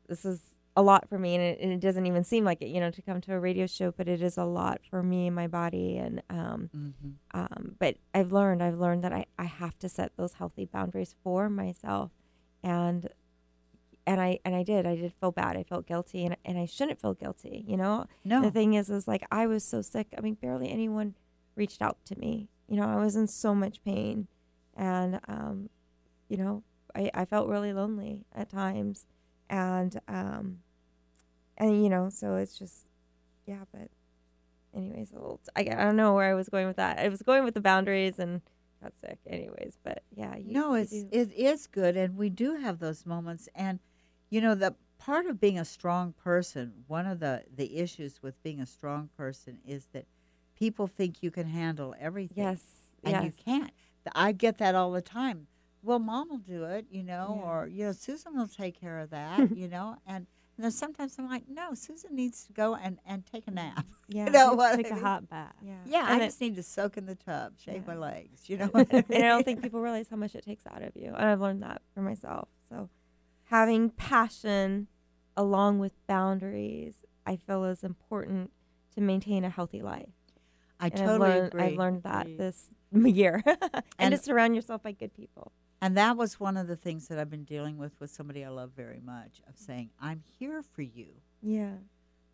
[0.07, 0.41] this is
[0.75, 2.89] a lot for me, and it, and it doesn't even seem like it, you know,
[2.91, 5.47] to come to a radio show, but it is a lot for me and my
[5.47, 5.97] body.
[5.97, 6.89] And um, hmm
[7.33, 11.15] um, but I've learned, I've learned that I, I have to set those healthy boundaries
[11.23, 12.11] for myself,
[12.63, 13.07] and
[14.05, 14.85] and I and I did.
[14.85, 15.55] I did feel bad.
[15.55, 17.63] I felt guilty, and and I shouldn't feel guilty.
[17.67, 20.07] You know, No, the thing is, is like I was so sick.
[20.17, 21.15] I mean, barely anyone
[21.55, 22.49] reached out to me.
[22.71, 24.29] You know, I was in so much pain,
[24.77, 25.69] and um,
[26.29, 26.63] you know,
[26.95, 29.05] I, I felt really lonely at times,
[29.49, 30.59] and um,
[31.57, 32.87] and you know, so it's just,
[33.45, 33.65] yeah.
[33.73, 33.89] But,
[34.73, 35.41] anyways, a little.
[35.53, 36.97] I, I don't know where I was going with that.
[36.97, 38.39] I was going with the boundaries and
[38.81, 39.19] got sick.
[39.27, 43.05] Anyways, but yeah, you, no, it's do- it is good, and we do have those
[43.05, 43.49] moments.
[43.53, 43.79] And
[44.29, 48.41] you know, the part of being a strong person, one of the the issues with
[48.43, 50.05] being a strong person is that
[50.61, 52.37] people think you can handle everything.
[52.43, 52.61] yes,
[53.03, 53.23] and yes.
[53.25, 53.71] you can't.
[54.13, 55.47] I get that all the time.
[55.81, 57.49] Well, mom will do it, you know, Yeah.
[57.49, 60.27] or you know, Susan will take care of that, you know, and.
[60.57, 63.83] And then sometimes I'm like, no, Susan needs to go and, and take a nap.
[64.09, 64.25] yeah.
[64.25, 64.75] You know what?
[64.75, 65.03] Take I a mean?
[65.03, 65.55] hot bath.
[65.63, 68.47] yeah, Yeah, I it- just need to soak in the tub, shave my legs.
[68.47, 70.83] You know what I and I don't think people realize how much it takes out
[70.83, 71.07] of you.
[71.15, 72.49] And I've learned that for myself.
[72.69, 72.89] So
[73.45, 74.87] having passion
[75.35, 78.51] along with boundaries, I feel is important
[78.93, 80.09] to maintain a healthy life.
[80.81, 81.61] I And totally I've learned, agree.
[81.63, 82.37] I've learned that Agreed.
[82.39, 83.41] this year.
[83.45, 85.51] and, And- to surround yourself by good people.
[85.83, 88.49] And that was one of the things that I've been dealing with with somebody I
[88.49, 91.07] love very much of saying, I'm here for you.
[91.41, 91.73] Yeah.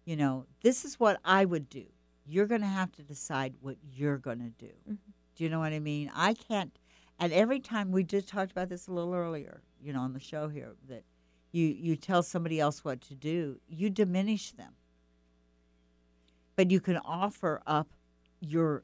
[0.05, 1.85] You know, this is what I would do.
[2.25, 4.73] You're going to have to decide what you're going to do.
[4.89, 4.97] Mhm.
[5.35, 6.11] Do you know what I mean?
[6.13, 6.77] I can't.
[7.19, 10.19] And every time we just talked about this a little earlier, you know, on the
[10.19, 11.03] show here, that
[11.53, 14.73] you you tell somebody else what to do, you diminish them.
[16.57, 17.87] But you can offer up
[18.39, 18.83] your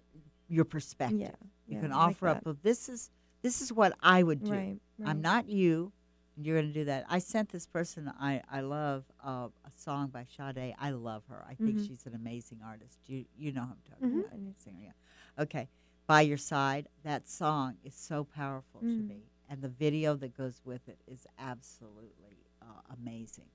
[0.50, 1.20] your perspective.
[1.20, 1.28] Yeah.
[1.68, 3.10] You yeah, can I like offer up of this is
[3.42, 4.52] this is what I would do.
[4.52, 5.10] Right, right.
[5.10, 5.92] I'm not you.
[6.36, 7.06] and You're going to do that.
[7.10, 10.74] I sent this person I I love uh, a song by Sade.
[10.80, 11.46] I love her.
[11.48, 11.88] I think Mhm.
[11.88, 12.98] she's an amazing artist.
[13.08, 14.44] You you know who I'm talking Mhm.
[14.44, 14.60] about.
[14.60, 15.44] Singer, yeah.
[15.44, 15.70] Okay.
[16.08, 16.88] By your side.
[17.04, 19.08] That song is so powerful to Mm.
[19.08, 23.50] me, and the video that goes with it is absolutely uh, amazing.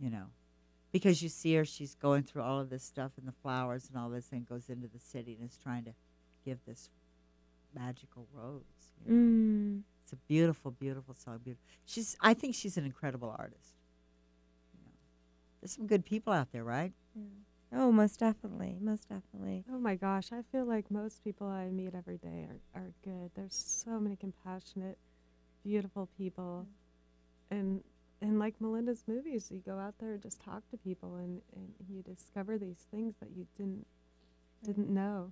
[0.00, 0.26] You know.
[0.94, 4.00] Because you see her, she's going through all of this stuff and the flowers and
[4.00, 5.90] all this, and goes into the city and is trying to
[6.44, 6.88] give this
[7.74, 8.62] magical rose.
[9.04, 9.20] You know?
[9.20, 9.82] Mm.
[10.04, 11.40] It's a beautiful, beautiful song.
[11.42, 11.66] Beautiful.
[11.84, 12.16] She's.
[12.20, 13.74] I think she's an incredible artist.
[14.72, 14.92] You know,
[15.60, 16.92] there's some good people out there, right?
[17.16, 17.22] Yeah.
[17.76, 18.76] Oh, most definitely.
[18.80, 19.64] Most definitely.
[19.72, 23.32] Oh my gosh, I feel like most people I meet every day are, are good.
[23.34, 24.96] There's so many compassionate,
[25.64, 26.68] beautiful people.
[27.50, 27.82] And
[28.28, 31.68] and like Melinda's movies, you go out there and just talk to people, and, and
[31.88, 33.86] you discover these things that you didn't
[34.64, 35.30] didn't know,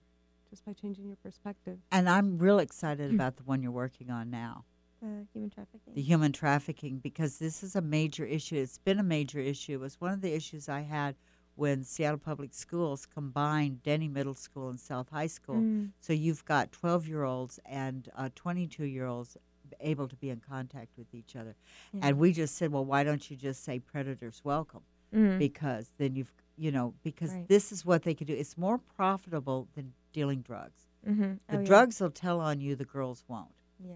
[0.50, 1.78] just by changing your perspective.
[1.90, 4.64] And I'm real excited about the one you're working on now,
[5.00, 5.94] The human trafficking.
[5.94, 8.56] the human trafficking, because this is a major issue.
[8.56, 9.72] It's been a major issue.
[9.74, 11.16] It was one of the issues I had
[11.54, 15.56] when Seattle Public Schools combined Denny Middle School and South High School.
[15.56, 15.90] Mm.
[16.00, 19.36] So you've got 12 year olds and 22 year olds
[19.80, 21.54] able to be in contact with each other.
[21.92, 22.00] Yeah.
[22.08, 24.82] And we just said, well, why don't you just say predators welcome?
[25.14, 25.38] Mm.
[25.38, 27.48] Because then you've, you know, because Right.
[27.48, 28.34] this is what they could do.
[28.34, 30.86] It's more profitable than dealing drugs.
[31.06, 31.38] Mhm.
[31.48, 31.66] The Oh, yeah.
[31.66, 33.52] drugs will tell on you, the girls won't.
[33.78, 33.94] Yeah.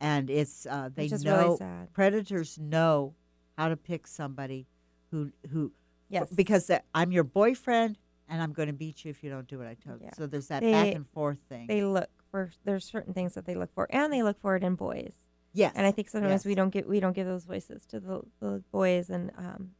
[0.00, 3.14] And it's, uh, they is know, really predators know
[3.56, 4.66] how to pick somebody
[5.10, 5.72] who, who,
[6.08, 6.32] Yes.
[6.34, 9.58] because that I'm your boyfriend and I'm going to beat you if you don't do
[9.58, 10.04] what I tell you.
[10.04, 10.14] Yeah.
[10.14, 11.66] So there's that They- back and forth thing.
[11.66, 14.64] They look for there's certain things that they look for, and they look for it
[14.64, 15.12] in boys.
[15.52, 15.72] yes.
[15.76, 18.64] And I think sometimes we don't get we don't give those voices to the, the
[18.72, 19.70] boys, and um,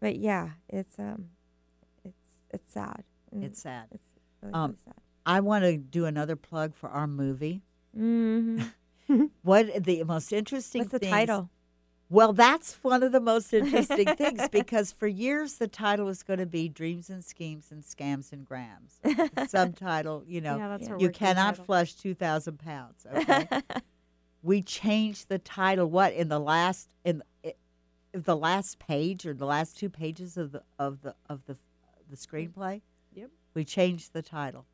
[0.00, 1.26] but yeah, it's um,
[2.04, 2.16] it's
[2.50, 3.04] it's sad.
[3.30, 3.84] And It's sad.
[3.92, 4.06] It's
[4.42, 4.94] really, Um, really sad.
[5.24, 7.62] I want to do another plug for our movie.
[7.94, 8.62] hmm
[9.42, 11.50] What the most interesting What's the things- title?
[12.12, 16.40] Well, that's one of the most interesting things because for years the title was going
[16.40, 19.00] to be Dreams and Schemes and Scams and Grams.
[19.48, 21.64] Subtitle, you know, yeah, you cannot title.
[21.64, 23.06] flush 2,000 pounds.
[23.16, 23.46] Okay.
[24.42, 27.54] we changed the title, what, in the last, in i-
[28.12, 31.56] the last page or the last two pages of the, of the, of the,
[32.10, 32.82] the screenplay?
[33.14, 33.30] Yep.
[33.54, 34.66] We changed the title.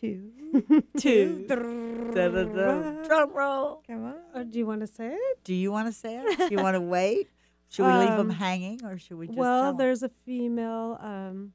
[0.00, 0.30] Two.
[0.98, 1.44] Two.
[1.48, 3.02] Da-da-da.
[3.04, 3.82] Drum roll.
[3.86, 4.14] Come on.
[4.34, 5.38] Uh, do you want to say it?
[5.44, 6.38] Do you want to say it?
[6.38, 7.28] Do you want to wait?
[7.70, 9.38] Should we leave them Um, hanging, or should we just?
[9.38, 9.76] well, tell 'em?
[9.78, 11.52] there's a female um,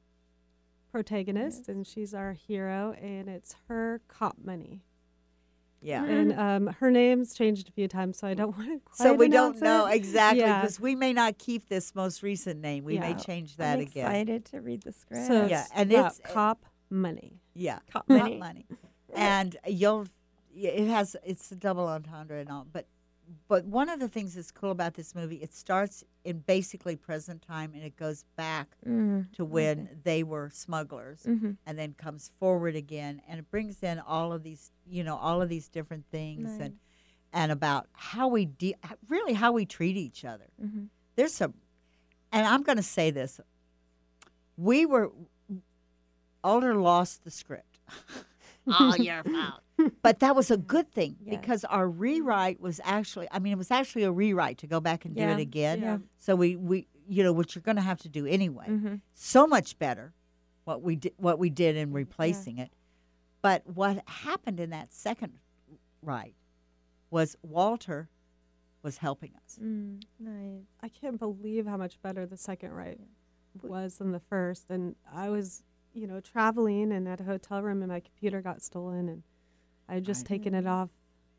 [0.92, 4.82] protagonist, and she's our hero, and it's her cop money.
[5.82, 6.04] yeah.
[6.04, 9.04] And um, her name's changed a few times, so I don't want to.
[9.04, 10.60] So we don't know exactly Yeah.
[10.62, 12.84] because we may not keep this most recent name.
[12.84, 14.06] We may change that again.
[14.06, 14.26] I'm again.
[14.28, 15.28] excited to read the script.
[15.28, 17.40] So Yeah, and it's- cop money.
[17.54, 18.38] Yeah, Cop Hot money.
[18.38, 18.66] money,
[19.14, 20.08] and you'll.
[20.54, 22.88] yeah, It has it's a double entendre and all, but
[23.48, 27.44] but one of the things that's cool about this movie, it starts in basically present
[27.44, 31.24] time and it goes back Mm, to when they were smugglers.
[31.26, 35.16] hmm and then comes forward again and it brings in all of these you know
[35.18, 36.60] all of these different things Nice.
[36.62, 36.76] and
[37.32, 38.76] and about how we de-
[39.08, 40.86] really how we treat each other hmm
[41.16, 41.54] there's some
[42.32, 43.40] and i'm going to say this
[44.58, 45.12] we were
[46.44, 47.80] alder lost the script.
[48.72, 49.62] Oh your fault
[50.04, 51.40] but that was a good thing Yes.
[51.40, 55.06] because our rewrite was actually i mean it was actually a rewrite to go back
[55.06, 55.82] and do it again.
[55.82, 55.98] Yeah.
[56.20, 58.66] so we we you know what you're going to have to do anyway.
[58.68, 60.14] Hmm so much better
[60.66, 62.70] what we did what we did in replacing it.
[63.42, 65.34] But what happened in that second
[66.04, 66.36] right
[67.10, 68.10] was walter
[68.84, 69.58] was helping us.
[69.60, 70.66] Mm, nice.
[70.84, 73.00] I can't believe how much better the second right
[73.64, 74.66] was than the first.
[74.70, 75.64] And I was,
[75.94, 79.24] you know, traveling and at a hotel room, and my computer got stolen, and
[79.88, 80.38] I had just Right.
[80.38, 80.90] taken it off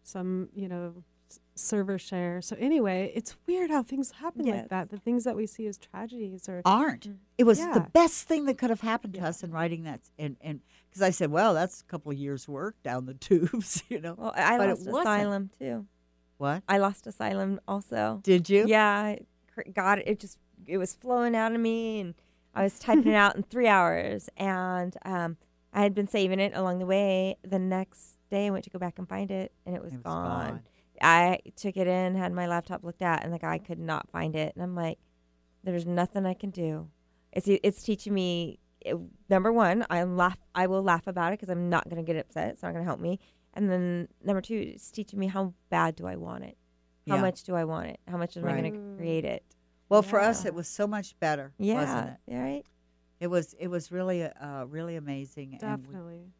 [0.02, 2.42] some, you know, s- server share.
[2.42, 4.56] So anyway, it's weird how things happen Yes.
[4.62, 4.90] like that.
[4.90, 7.16] The things that we see as tragedies or aren't mm.
[7.38, 9.28] it was the best thing that could have happened to Yeah.
[9.28, 12.48] us in writing that and and because i said well that's a couple of years
[12.48, 15.00] work down the tubes you know Well, I But it lost wasn't.
[15.06, 15.86] asylum too.
[16.38, 18.20] what I lost asylum also.
[18.24, 19.20] did you Yeah, I
[19.72, 20.08] got it.
[20.08, 22.14] It just it was flowing out of me, and
[22.54, 24.28] I was typing it out in three hours.
[24.36, 25.36] And um,
[25.72, 27.36] I had been saving it along the way.
[27.42, 29.96] The next day, I went to go back and find it, and it was, It
[29.98, 30.48] was gone.
[30.50, 30.62] gone.
[31.02, 34.36] I took it in, had my laptop looked at, and the guy could not find
[34.36, 34.52] it.
[34.54, 34.98] And I'm like,
[35.64, 36.88] "There's nothing I can do."
[37.32, 38.58] It's it's teaching me.
[38.82, 38.96] It,
[39.30, 40.36] number one, I laugh.
[40.54, 42.50] I will laugh about it because I'm not going to get upset.
[42.50, 43.18] It's not going to help me.
[43.54, 46.56] And then number two, it's teaching me how bad do I want it?
[47.08, 47.20] How Yeah.
[47.22, 48.00] much do I want it?
[48.06, 49.42] How much am I going to create it?
[49.90, 52.62] Well for us it was so much better Yeah, wasn't it right.
[53.20, 56.32] it was it was really uh, really amazing and we- definitely.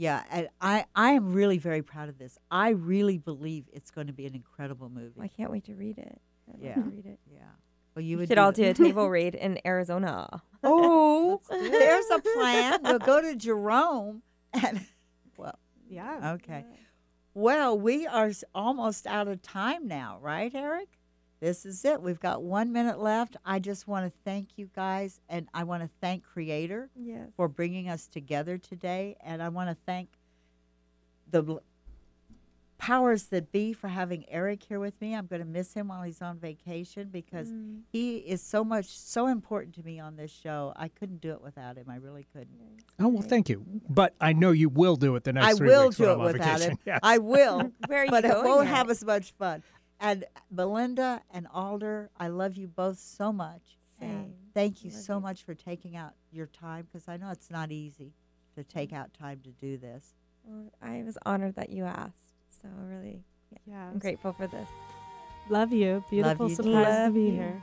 [0.00, 2.38] Yeah, and I I am really very proud of this.
[2.52, 5.20] I really believe it's going to be an incredible movie.
[5.20, 6.20] I can't wait to read it.
[6.48, 6.74] I'd Yeah.
[6.74, 7.18] to read it.
[7.28, 7.40] yeah.
[7.96, 10.42] Well, you We would should all the- do a table read in Arizona.
[10.62, 12.80] Oh, there's a plan.
[12.84, 14.22] We'll go to Jerome
[14.52, 14.86] and
[15.36, 15.58] well,
[15.88, 16.32] Yeah.
[16.34, 16.64] okay.
[17.34, 20.97] Well, we are almost out of time now, right, Eric?
[21.40, 22.02] This is it.
[22.02, 23.36] We've got one minute left.
[23.44, 26.90] I just want to thank you guys, and I want to thank Creator.
[27.00, 27.28] Yes.
[27.36, 29.16] for bringing us together today.
[29.20, 30.08] And I want to thank
[31.30, 31.60] the
[32.78, 35.14] powers that be for having Eric here with me.
[35.14, 37.80] I'm going to miss him while he's on vacation because Mm.
[37.92, 40.72] he is so much, so important to me on this show.
[40.76, 41.86] I couldn't do it without him.
[41.90, 42.56] I really couldn't.
[43.00, 43.64] Oh well, thank you.
[43.88, 46.58] But I know you will do it the next I three will do it without
[46.60, 46.70] vacation.
[46.72, 46.78] him.
[46.86, 47.00] Yes.
[47.02, 48.76] I will, Where are you but it going won't next?
[48.76, 49.62] have as much fun.
[50.00, 53.76] And Melinda and Alder, I love you both so much.
[54.00, 54.34] And Same.
[54.54, 55.20] thank you Love so you.
[55.20, 58.12] much for taking out your time because I know it's not easy
[58.54, 60.14] to take out time to do this.
[60.44, 62.34] Well, I was honored that you asked.
[62.62, 64.68] So really, yeah, Yeah, I'm grateful for this.
[65.48, 66.04] Love you.
[66.10, 66.62] Beautiful you too.
[66.62, 67.30] surprise to be you.
[67.32, 67.62] here.